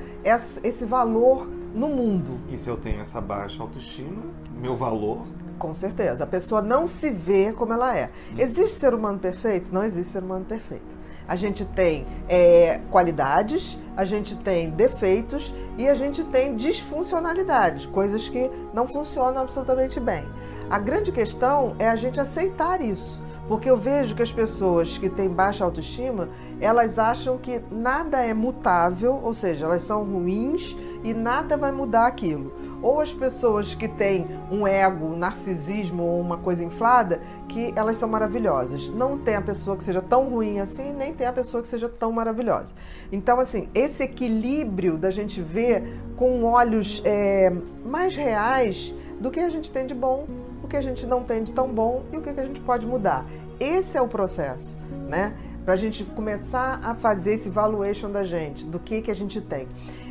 [0.64, 2.40] esse valor no mundo.
[2.50, 4.24] E se eu tenho essa baixa autoestima,
[4.64, 5.28] meu valor
[5.60, 6.24] Com certeza.
[6.24, 8.10] A pessoa não se vê como ela é.
[8.38, 9.74] Existe ser humano perfeito?
[9.74, 11.04] Não existe ser humano perfeito.
[11.28, 18.28] A gente tem é, qualidades, a gente tem defeitos e a gente tem disfuncionalidades, coisas
[18.28, 20.26] que não funcionam absolutamente bem.
[20.70, 23.23] A grande questão é a gente aceitar isso.
[23.48, 26.30] Porque eu vejo que as pessoas que têm baixa autoestima,
[26.62, 32.08] elas acham que nada é mutável, ou seja, elas são ruins e nada vai mudar
[32.08, 32.54] aquilo.
[32.82, 37.20] Ou as pessoas que têm um ego, um narcisismo ou uma coisa inflada,
[37.50, 38.88] que elas são maravilhosas.
[38.90, 41.90] Não tem a pessoa que seja tão ruim assim, nem tem a pessoa que seja
[41.90, 42.74] tão maravilhosa.
[43.12, 45.84] Então, assim, esse equilíbrio da gente ver
[46.16, 47.52] com olhos é,
[47.86, 50.26] mais reais do que a gente tem de bom,
[50.64, 52.88] o que a gente não tem de tão bom e o que a gente pode
[52.88, 53.26] mudar.
[53.60, 54.78] Esse é o processo,
[55.10, 55.36] né?
[55.66, 59.40] Para a gente começar a fazer esse valuation da gente, do que, que a gente
[59.42, 59.68] tem.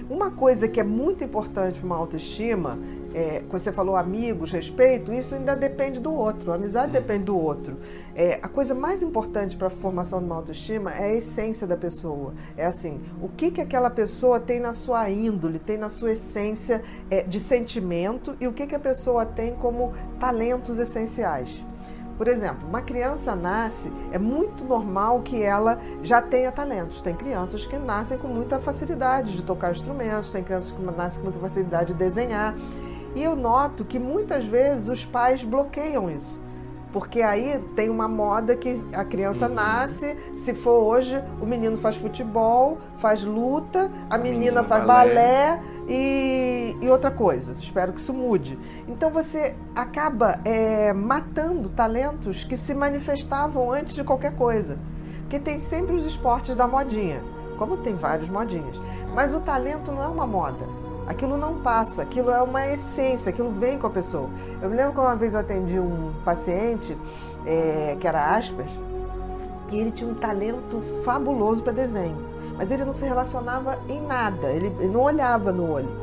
[0.09, 2.79] Uma coisa que é muito importante para uma autoestima,
[3.15, 7.39] é, quando você falou amigos, respeito, isso ainda depende do outro, a amizade depende do
[7.39, 7.77] outro.
[8.15, 11.77] É, a coisa mais importante para a formação de uma autoestima é a essência da
[11.77, 12.35] pessoa.
[12.57, 16.83] É assim, o que, que aquela pessoa tem na sua índole, tem na sua essência
[17.11, 21.65] é, de sentimento e o que, que a pessoa tem como talentos essenciais.
[22.17, 27.01] Por exemplo, uma criança nasce, é muito normal que ela já tenha talentos.
[27.01, 31.25] Tem crianças que nascem com muita facilidade de tocar instrumentos, tem crianças que nascem com
[31.25, 32.55] muita facilidade de desenhar.
[33.15, 36.41] E eu noto que muitas vezes os pais bloqueiam isso.
[36.93, 39.55] Porque aí tem uma moda que a criança uhum.
[39.55, 44.85] nasce, se for hoje, o menino faz futebol, faz luta, a, a menina, menina, faz
[44.85, 47.57] balé, balé e, e, outra coisa.
[47.59, 48.59] Espero que isso mude.
[48.87, 54.79] Então você acaba é, matando talentos que se manifestavam antes de qualquer coisa.
[55.21, 57.25] Porque tem sempre os esportes da modinha,
[57.57, 58.79] como tem vários modinhas.
[59.15, 60.82] Mas o talento não é uma moda.
[61.13, 64.29] Aquilo não passa, aquilo é uma essência, aquilo vem com a pessoa.
[64.61, 66.97] Eu me lembro que uma vez eu atendi um paciente
[67.47, 68.67] é, que era Asper
[69.71, 72.17] e ele tinha um talento fabuloso para desenho,
[72.57, 76.03] mas ele não se relacionava em nada, ele, ele não olhava no olho.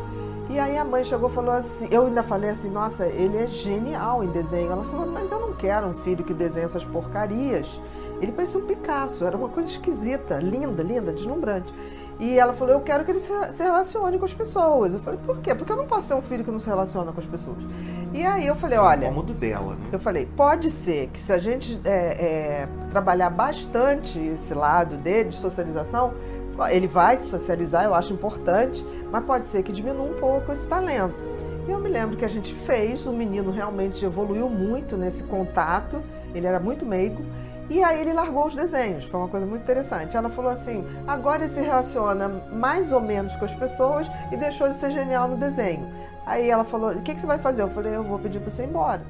[0.49, 3.47] E aí a mãe chegou e falou assim, eu ainda falei assim, nossa, ele é
[3.47, 4.72] genial em desenho.
[4.72, 7.80] Ela falou, mas eu não quero um filho que desenhe essas porcarias.
[8.20, 11.72] Ele parecia um Picasso, era uma coisa esquisita, linda, linda, deslumbrante.
[12.20, 14.93] E ela falou: Eu quero que ele se, se relacione com as pessoas.
[14.93, 15.55] Eu falei: Por quê?
[15.55, 17.57] Porque eu não posso ser um filho que não se relaciona com as pessoas.
[18.13, 19.05] E aí eu falei: Olha.
[19.05, 19.84] É o cômodo dela, né?
[19.91, 25.30] Eu falei: Pode ser que se a gente é, é, trabalhar bastante esse lado dele,
[25.30, 26.13] de socialização,
[26.70, 30.67] ele vai se socializar, eu acho importante, mas pode ser que diminua um pouco esse
[30.67, 31.24] talento.
[31.67, 36.03] E eu me lembro que a gente fez, o menino realmente evoluiu muito nesse contato,
[36.34, 37.24] ele era muito meigo.
[37.70, 40.17] E aí ele largou os desenhos, foi uma coisa muito interessante.
[40.17, 44.67] Ela falou assim: agora ele se relaciona mais ou menos com as pessoas e deixou
[44.67, 45.88] de ser genial no desenho.
[46.26, 47.61] Aí ela falou: o que, que você vai fazer?
[47.61, 49.01] Eu falei: eu vou pedir para você ir embora.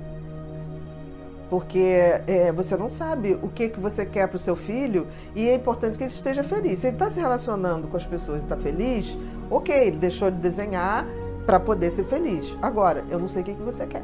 [1.50, 5.50] Porque é, você não sabe o que, que você quer para o seu filho e
[5.50, 6.80] é importante que ele esteja feliz.
[6.80, 9.18] Se ele está se relacionando com as pessoas e está feliz,
[9.50, 11.08] ok, ele deixou de desenhar
[11.48, 12.56] para poder ser feliz.
[12.62, 14.04] Agora, eu não sei o que, que você quer.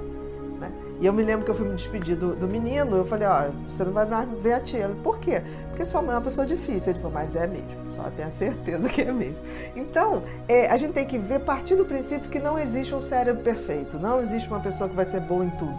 [1.02, 3.50] E eu me lembro que eu fui me despedir do, do menino, eu falei, ó,
[3.68, 4.86] você não vai mais ver a tia.
[4.86, 5.42] Ele, por quê?
[5.70, 6.92] Porque sua mãe é uma pessoa difícil.
[6.92, 9.38] Ele falou, mas é mesmo, só tenho a certeza que é mesmo.
[9.76, 13.44] Então, é, a gente tem que ver, partir do princípio que não existe um cérebro
[13.44, 15.78] perfeito, não existe uma pessoa que vai ser boa em tudo.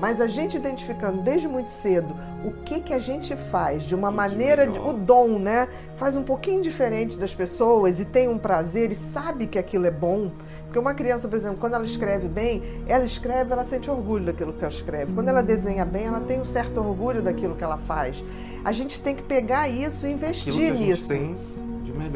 [0.00, 2.14] Mas a gente identificando desde muito cedo
[2.44, 5.68] o que que a gente faz de uma maneira, de, o dom, né?
[5.96, 9.90] Faz um pouquinho diferente das pessoas e tem um prazer e sabe que aquilo é
[9.90, 10.30] bom.
[10.64, 14.52] Porque uma criança, por exemplo, quando ela escreve bem, ela escreve, ela sente orgulho daquilo
[14.52, 15.14] que ela escreve.
[15.14, 18.22] Quando ela desenha bem, ela tem um certo orgulho daquilo que ela faz.
[18.64, 21.08] A gente tem que pegar isso e investir nisso.
[21.08, 21.36] Tem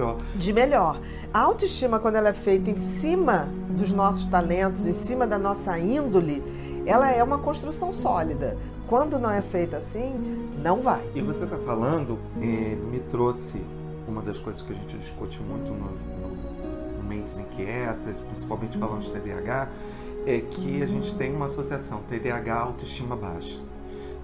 [0.01, 0.17] melhor.
[0.35, 1.01] De melhor.
[1.33, 5.79] A autoestima, quando ela é feita em cima dos nossos talentos, em cima da nossa
[5.79, 6.43] índole,
[6.87, 8.57] ela é uma construção sólida.
[8.89, 11.03] Quando não é feita assim, não vai.
[11.15, 13.63] E você está falando, eh, me trouxe
[14.09, 19.03] uma das coisas que a gente discute muito no, no, no Mentes Inquietas, principalmente falando
[19.03, 19.69] de TDAH,
[20.27, 23.61] é que a gente tem uma associação TDAH autoestima baixa.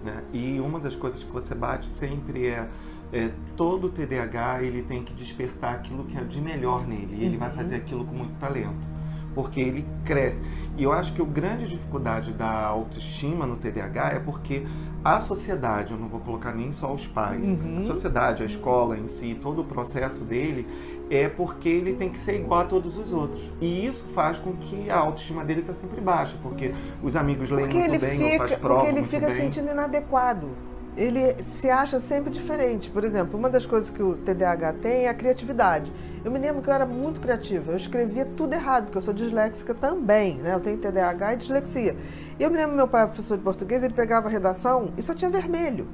[0.04, 0.22] Né?
[0.32, 2.68] E uma das coisas que você bate sempre é,
[3.12, 7.16] é todo TDAH ele tem que despertar aquilo que é de melhor nele.
[7.18, 7.56] E ele vai uhum.
[7.56, 8.96] fazer aquilo com muito talento
[9.36, 10.42] porque ele cresce.
[10.78, 14.66] E eu acho que a grande dificuldade da autoestima no TDAH é porque
[15.04, 17.76] a sociedade, eu não vou colocar nem só os pais, uhum.
[17.78, 20.66] a sociedade, a escola em si, todo o processo dele
[21.10, 23.52] é porque ele tem que ser igual a todos os outros.
[23.60, 27.68] E isso faz com que a autoestima dele está sempre baixa, porque os amigos leem
[27.68, 29.36] porque muito bem, fica, ou faz prova Porque ele fica bem.
[29.36, 30.48] sentindo inadequado
[30.96, 32.90] ele se acha sempre diferente.
[32.90, 35.92] Por exemplo, uma das coisas que o TDAH tem é a criatividade.
[36.24, 39.12] Eu me lembro que eu era muito criativa, eu escrevia tudo errado, porque eu sou
[39.12, 40.54] disléxica também, né?
[40.54, 41.96] Eu tenho TDAH e dislexia.
[42.38, 45.14] E eu me lembro meu pai, professor de português, ele pegava a redação e só
[45.14, 45.86] tinha vermelho.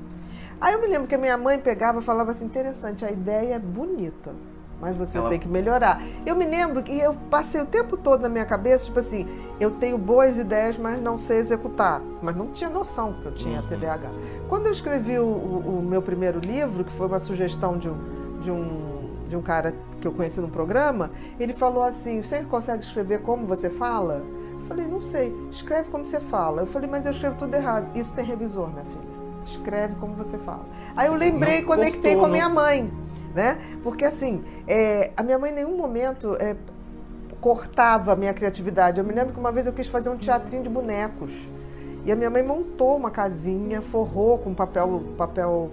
[0.60, 3.56] Aí eu me lembro que a minha mãe pegava e falava assim: interessante, a ideia
[3.56, 4.32] é bonita
[4.82, 5.30] mas você Ela...
[5.30, 6.02] tem que melhorar.
[6.26, 9.28] Eu me lembro que eu passei o tempo todo na minha cabeça, tipo assim,
[9.60, 12.02] eu tenho boas ideias, mas não sei executar.
[12.20, 13.66] Mas não tinha noção que eu tinha uhum.
[13.68, 14.10] TDAH.
[14.48, 18.50] Quando eu escrevi o, o, meu primeiro livro, que foi uma sugestão de um, de
[18.50, 23.22] um, de um cara que eu conheci no programa, ele falou assim: Você consegue escrever
[23.22, 24.24] como você fala?
[24.62, 25.32] Eu falei: Não sei.
[25.48, 26.62] Escreve como você fala.
[26.62, 27.96] Eu falei: Mas eu escrevo tudo errado.
[27.96, 29.12] Isso tem revisor, minha filha.
[29.46, 30.66] Escreve como você fala.
[30.96, 33.01] Aí eu lembrei e conectei com a minha mãe
[33.34, 33.58] né?
[33.82, 36.56] Porque assim, é, a minha mãe em nenhum momento é,
[37.40, 38.98] cortava a minha criatividade.
[38.98, 41.50] Eu me lembro que uma vez eu quis fazer um teatrinho de bonecos.
[42.04, 45.70] E a minha mãe montou uma casinha, forrou com papel, papel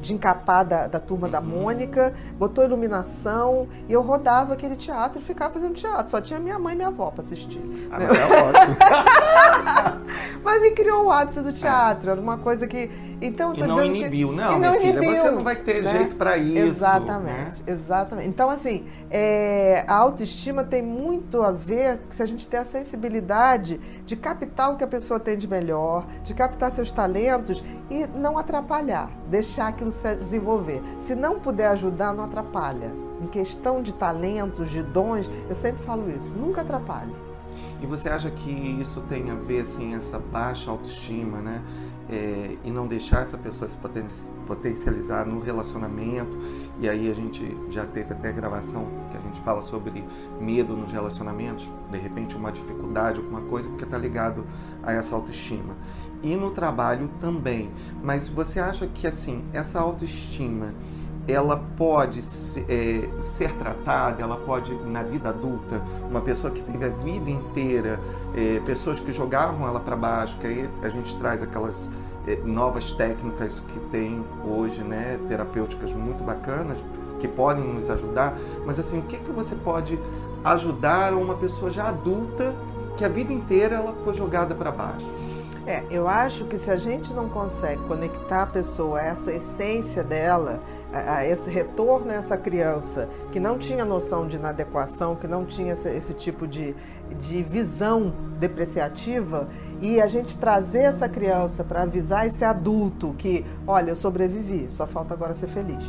[0.00, 1.46] de encapar da, da turma da Uhum.
[1.46, 6.08] Mônica, botou iluminação e eu rodava aquele teatro e ficava fazendo teatro.
[6.08, 7.60] Só tinha minha mãe e minha avó para assistir.
[7.90, 8.76] Ah, mas é ótimo.
[10.44, 12.88] Mas me criou o hábito do teatro, era uma coisa que.
[13.20, 15.82] Então, eu E não inibiu, que, não, e não filha, inibiu, você não vai ter
[15.82, 15.90] né?
[15.90, 16.58] jeito para isso.
[16.58, 17.62] Exatamente, né?
[17.66, 18.28] exatamente.
[18.28, 23.80] Então, assim, é, a autoestima tem muito a ver se a gente tem a sensibilidade
[24.04, 28.36] de captar o que a pessoa tem de melhor, de captar seus talentos e não
[28.36, 30.82] atrapalhar, deixar aquilo se desenvolver.
[30.98, 32.92] Se não puder ajudar, não atrapalha.
[33.22, 37.14] Em questão de talentos, de dons, eu sempre falo isso, nunca atrapalhe.
[37.80, 41.62] E você acha que isso tem a ver, assim, essa baixa autoestima, né?
[42.08, 44.06] É, e não deixar essa pessoa se poten-
[44.46, 46.36] potencializar no relacionamento.
[46.78, 50.04] E aí a gente já teve até gravação que a gente fala sobre
[50.40, 54.44] medo nos relacionamentos, de repente uma dificuldade, alguma coisa, porque está ligado
[54.82, 55.74] a essa autoestima.
[56.22, 57.70] E no trabalho também.
[58.02, 60.74] Mas você acha que assim, essa autoestima
[61.28, 62.20] ela pode
[62.68, 67.98] é, ser tratada, ela pode, na vida adulta, uma pessoa que teve a vida inteira,
[68.36, 71.88] é, pessoas que jogavam ela para baixo, que aí a gente traz aquelas
[72.26, 76.82] é, novas técnicas que tem hoje, né, terapêuticas muito bacanas,
[77.18, 79.98] que podem nos ajudar, mas assim, o que, que você pode
[80.44, 82.54] ajudar uma pessoa já adulta
[82.98, 85.06] que a vida inteira ela foi jogada para baixo?
[85.66, 90.04] É, eu acho que se a gente não consegue conectar a pessoa a essa essência
[90.04, 90.60] dela,
[90.92, 95.44] a, a esse retorno a essa criança que não tinha noção de inadequação, que não
[95.44, 96.72] tinha esse, esse tipo de,
[97.14, 99.48] de visão depreciativa,
[99.80, 104.86] e a gente trazer essa criança para avisar esse adulto que, olha, eu sobrevivi, só
[104.86, 105.84] falta agora ser feliz.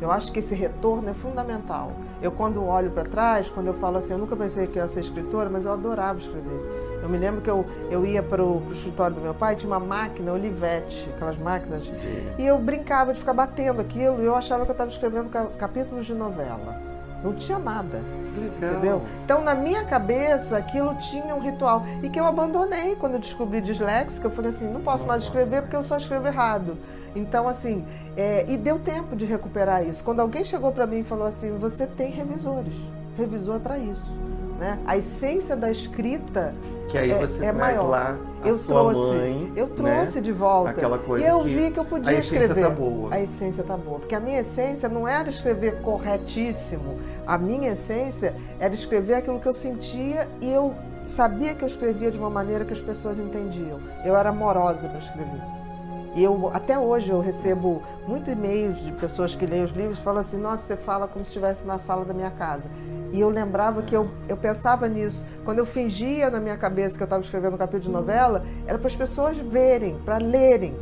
[0.00, 1.92] Eu acho que esse retorno é fundamental.
[2.22, 4.88] Eu, quando olho para trás, quando eu falo assim, eu nunca pensei que eu ia
[4.88, 6.58] ser escritora, mas eu adorava escrever.
[7.02, 9.80] Eu me lembro que eu, eu ia para o escritório do meu pai, tinha uma
[9.80, 11.92] máquina, Olivetti, aquelas máquinas, de-
[12.38, 15.48] e eu brincava de ficar batendo aquilo, e eu achava que eu estava escrevendo ca-
[15.58, 16.80] capítulos de novela.
[17.22, 18.00] Não tinha nada.
[18.36, 18.72] Legal.
[18.72, 19.02] Entendeu?
[19.24, 21.84] Então, na minha cabeça, aquilo tinha um ritual.
[22.02, 24.26] E que eu abandonei quando eu descobri disléxica.
[24.26, 26.78] Eu falei assim: não posso mais escrever porque eu só escrevo errado.
[27.14, 27.84] Então, assim,
[28.16, 30.02] é, e deu tempo de recuperar isso.
[30.04, 32.74] Quando alguém chegou para mim e falou assim: você tem revisores.
[33.16, 34.29] Revisor é para isso.
[34.60, 34.78] Né?
[34.86, 36.54] A essência da escrita
[36.88, 37.88] Que aí é- você é traz maior.
[37.88, 39.52] lá a eu sua trouxe, mãe.
[39.56, 40.20] eu trouxe né?
[40.20, 40.70] de volta.
[40.70, 42.68] Aquela coisa e eu que vi que eu podia a essência escrever.
[42.68, 43.08] tá boa.
[43.14, 43.98] A essência tá boa.
[44.00, 46.98] Porque a minha essência não era escrever corretíssimo.
[47.26, 50.74] A minha essência era escrever aquilo que eu sentia e eu
[51.06, 53.80] sabia que eu escrevia de uma maneira que as pessoas entendiam.
[54.04, 55.40] Eu era amorosa para escrever.
[56.14, 60.20] E eu, até hoje eu recebo muito e-mails de pessoas que leem os livros falam
[60.20, 62.68] assim, nossa, você fala como se estivesse na sala da minha casa.
[63.12, 65.24] E eu lembrava que eu, eu pensava nisso.
[65.44, 68.78] Quando eu fingia na minha cabeça que eu estava escrevendo um capítulo de novela, era
[68.78, 70.76] para as pessoas verem, para lerem.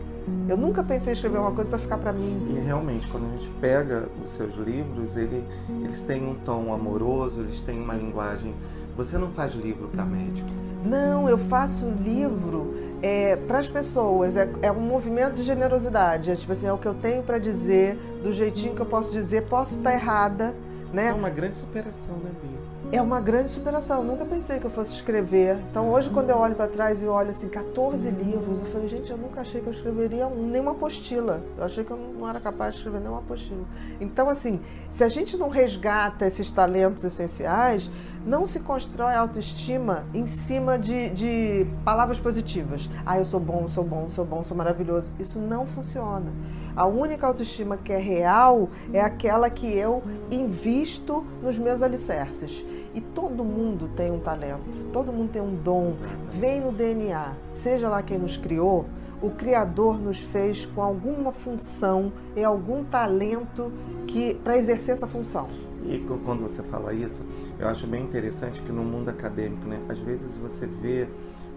[0.49, 2.55] Eu nunca pensei em escrever uma coisa para ficar para mim.
[2.55, 5.43] E realmente, quando a gente pega os seus livros, ele,
[5.83, 8.55] eles têm um tom amoroso, eles têm uma linguagem.
[8.99, 10.49] Você não faz livro para médico.
[10.85, 14.37] Não, eu faço livro é, para as pessoas.
[14.37, 16.33] É, é um movimento de generosidade.
[16.33, 19.13] É tipo assim, é o que eu tenho para dizer, do jeitinho que eu posso
[19.13, 19.47] dizer.
[19.47, 20.53] Posso estar errada,
[20.93, 21.11] né?
[21.11, 22.59] É uma grande superação, né, Bia?
[22.91, 23.99] É uma grande superação.
[23.99, 25.59] Eu nunca pensei que eu fosse escrever.
[25.71, 29.11] Então hoje, quando eu olho para trás e olho assim, 14 livros, eu falei, gente,
[29.11, 31.45] eu nunca achei que eu escreveria um, nenhuma apostila.
[31.59, 33.65] Eu achei que eu não era capaz de escrever nenhuma apostila.
[34.01, 37.91] Então, assim, se a gente não resgata esses talentos essenciais,
[38.29, 42.89] não se constrói autoestima em cima de, de palavras positivas.
[43.07, 45.15] Ah, eu sou bom, sou bom, sou bom, sou maravilhoso.
[45.19, 46.31] Isso não funciona.
[46.77, 52.63] A única autoestima que é real é aquela que eu invisto nos meus alicerces.
[52.95, 55.95] E todo mundo tem um talento, todo mundo tem um dom,
[56.33, 57.35] vem no DNA.
[57.51, 58.85] Seja lá quem nos criou,
[59.23, 63.73] o Criador nos fez com alguma função e algum talento
[64.07, 65.68] que para exercer essa função.
[65.89, 67.25] E quando você fala isso,
[67.59, 71.09] eu acho bem interessante que no mundo acadêmico, né, às vezes você vê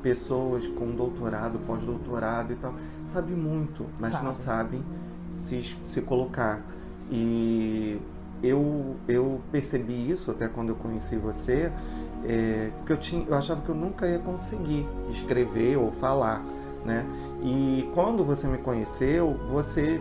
[0.02, 2.74] pessoas com doutorado, pós-doutorado e tal,
[3.04, 4.26] sabe muito, mas Sabe.
[4.26, 4.84] não sabem
[5.30, 6.62] se, se colocar.
[7.12, 8.00] E
[8.42, 11.72] eu, eu percebi isso até quando eu conheci você,
[12.26, 16.44] é, porque eu, tinha, eu achava que eu nunca ia conseguir escrever ou falar,
[16.86, 17.06] né?
[17.44, 20.00] E quando você me conheceu, você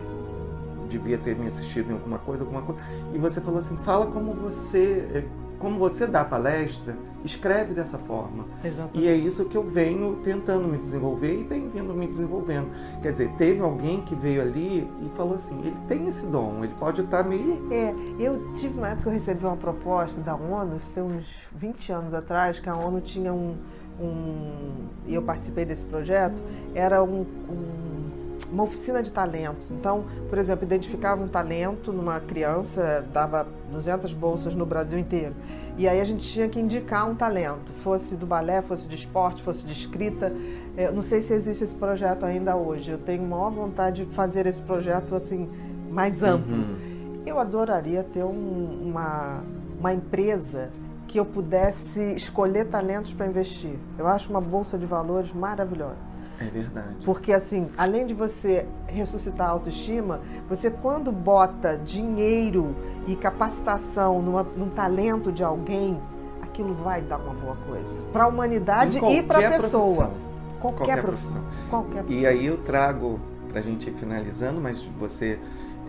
[0.91, 2.81] devia ter me assistido em alguma coisa, alguma coisa,
[3.13, 5.23] e você falou assim, fala como você, eh,
[5.59, 8.45] como você dá palestra, escreve dessa forma.
[8.63, 8.99] Exatamente.
[8.99, 12.69] E é isso que eu venho tentando me desenvolver e tenho vindo me desenvolvendo.
[13.01, 16.73] Quer dizer, teve alguém que veio ali e falou assim, ele tem esse dom, ele
[16.79, 20.77] pode estar meio É, eu tive uma época que eu recebi uma proposta da ONU,
[20.77, 21.25] isso tem uns
[21.55, 23.55] 20 anos atrás, que a ONU tinha um.
[23.99, 26.41] um e eu participei desse projeto,
[26.73, 27.21] era um.
[27.21, 28.10] um
[28.51, 29.71] uma oficina de talentos.
[29.71, 35.33] Então, por exemplo, identificava um talento numa criança, dava 200 bolsas no Brasil inteiro.
[35.77, 39.41] E aí a gente tinha que indicar um talento, fosse do balé, fosse de esporte,
[39.41, 40.31] fosse de escrita.
[40.77, 42.91] Eu é, não sei se existe esse projeto ainda hoje.
[42.91, 45.49] Eu tenho maior vontade de fazer esse projeto assim
[45.89, 46.53] mais amplo.
[46.53, 47.21] Uhum.
[47.25, 49.43] Eu adoraria ter um, uma,
[49.79, 50.71] uma empresa
[51.07, 53.77] que eu pudesse escolher talentos para investir.
[53.97, 56.10] Eu acho uma bolsa de valores maravilhosa.
[56.41, 56.95] É verdade.
[57.05, 62.75] Porque, assim, além de você ressuscitar a autoestima, você, quando bota dinheiro
[63.07, 65.99] e capacitação numa, num talento de alguém,
[66.41, 68.01] aquilo vai dar uma boa coisa.
[68.11, 70.11] Para a humanidade e para a pessoa.
[70.59, 71.43] Qualquer, qualquer profissão.
[71.69, 72.21] Qualquer profissão.
[72.21, 73.19] E aí eu trago,
[73.49, 75.39] para a gente ir finalizando, mas você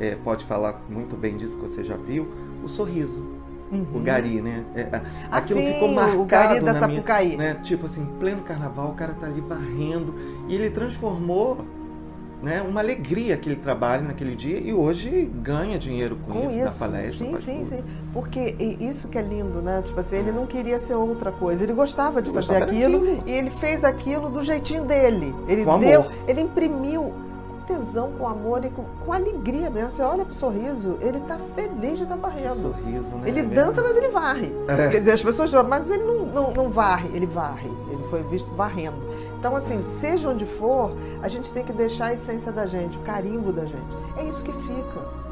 [0.00, 2.28] é, pode falar muito bem disso que você já viu,
[2.62, 3.41] o sorriso.
[3.72, 3.86] Uhum.
[3.94, 4.64] O Gari, né?
[4.74, 5.00] É,
[5.30, 7.36] aquilo assim, ficou marcado o Gari da Sapucaí.
[7.36, 7.60] Minha, né?
[7.62, 10.14] Tipo assim, pleno carnaval, o cara tá ali varrendo
[10.46, 11.64] e ele transformou
[12.42, 16.64] né, uma alegria aquele trabalho naquele dia e hoje ganha dinheiro com, com isso, isso,
[16.64, 17.26] da palestra.
[17.26, 17.76] Sim, sim, tudo.
[17.76, 17.84] sim.
[18.12, 19.80] Porque isso que é lindo, né?
[19.86, 23.32] Tipo assim, ele não queria ser outra coisa, ele gostava de fazer aquilo, aquilo, e
[23.32, 25.32] ele fez aquilo do jeitinho dele.
[25.46, 26.12] Ele com deu, amor.
[26.26, 27.14] ele imprimiu
[27.72, 29.90] tesão, com amor e com, com alegria mesmo.
[29.90, 32.54] Você olha pro sorriso, ele tá feliz de estar tá varrendo.
[32.54, 33.28] Sorriso, né?
[33.28, 34.52] Ele dança, mas ele varre.
[34.68, 34.88] É.
[34.88, 37.70] Quer dizer, as pessoas dizem, mas ele não, não, não varre, ele varre.
[37.90, 38.96] Ele foi visto varrendo.
[39.38, 43.00] Então, assim, seja onde for, a gente tem que deixar a essência da gente, o
[43.00, 43.86] carimbo da gente.
[44.16, 45.22] É isso que fica.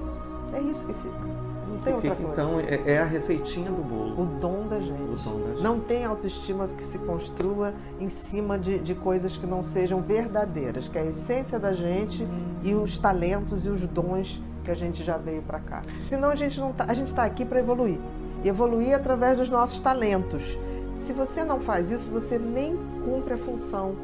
[0.53, 1.41] É isso que fica
[1.85, 2.43] tem outra fica, coisa.
[2.43, 4.00] Então, é, é, a receitinha do bolo.
[4.17, 5.25] O dom da gente.
[5.25, 5.63] Dom da gente.
[5.63, 10.89] Não tem autoestima que se construa em cima de, de coisas que não sejam verdadeiras,
[10.89, 12.27] que é a essência da gente
[12.63, 15.83] e os talentos e os dons que a gente já veio para cá.
[16.03, 17.99] Senão a gente não tá, a gente está aqui para evoluir.
[18.43, 20.59] E evoluir através dos nossos talentos.
[20.97, 23.95] Se você não faz isso, você nem cumpre a função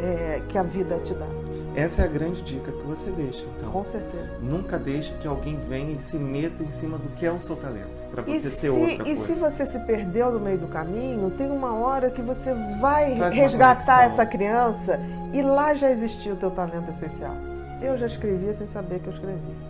[0.00, 1.39] é, que a vida te dá.
[1.74, 3.70] Essa é a grande dica que você deixa, então.
[3.70, 4.30] Com certeza.
[4.40, 7.56] Nunca deixe que alguém venha e se meta em cima do que é o seu
[7.56, 9.10] talento, para você e ser se, outra coisa.
[9.10, 13.16] E se você se perdeu no meio do caminho, tem uma hora que você vai
[13.16, 14.98] Faz resgatar essa criança
[15.32, 17.34] e lá já existiu o teu talento essencial.
[17.80, 19.69] Eu já escrevia sem saber que eu escrevia.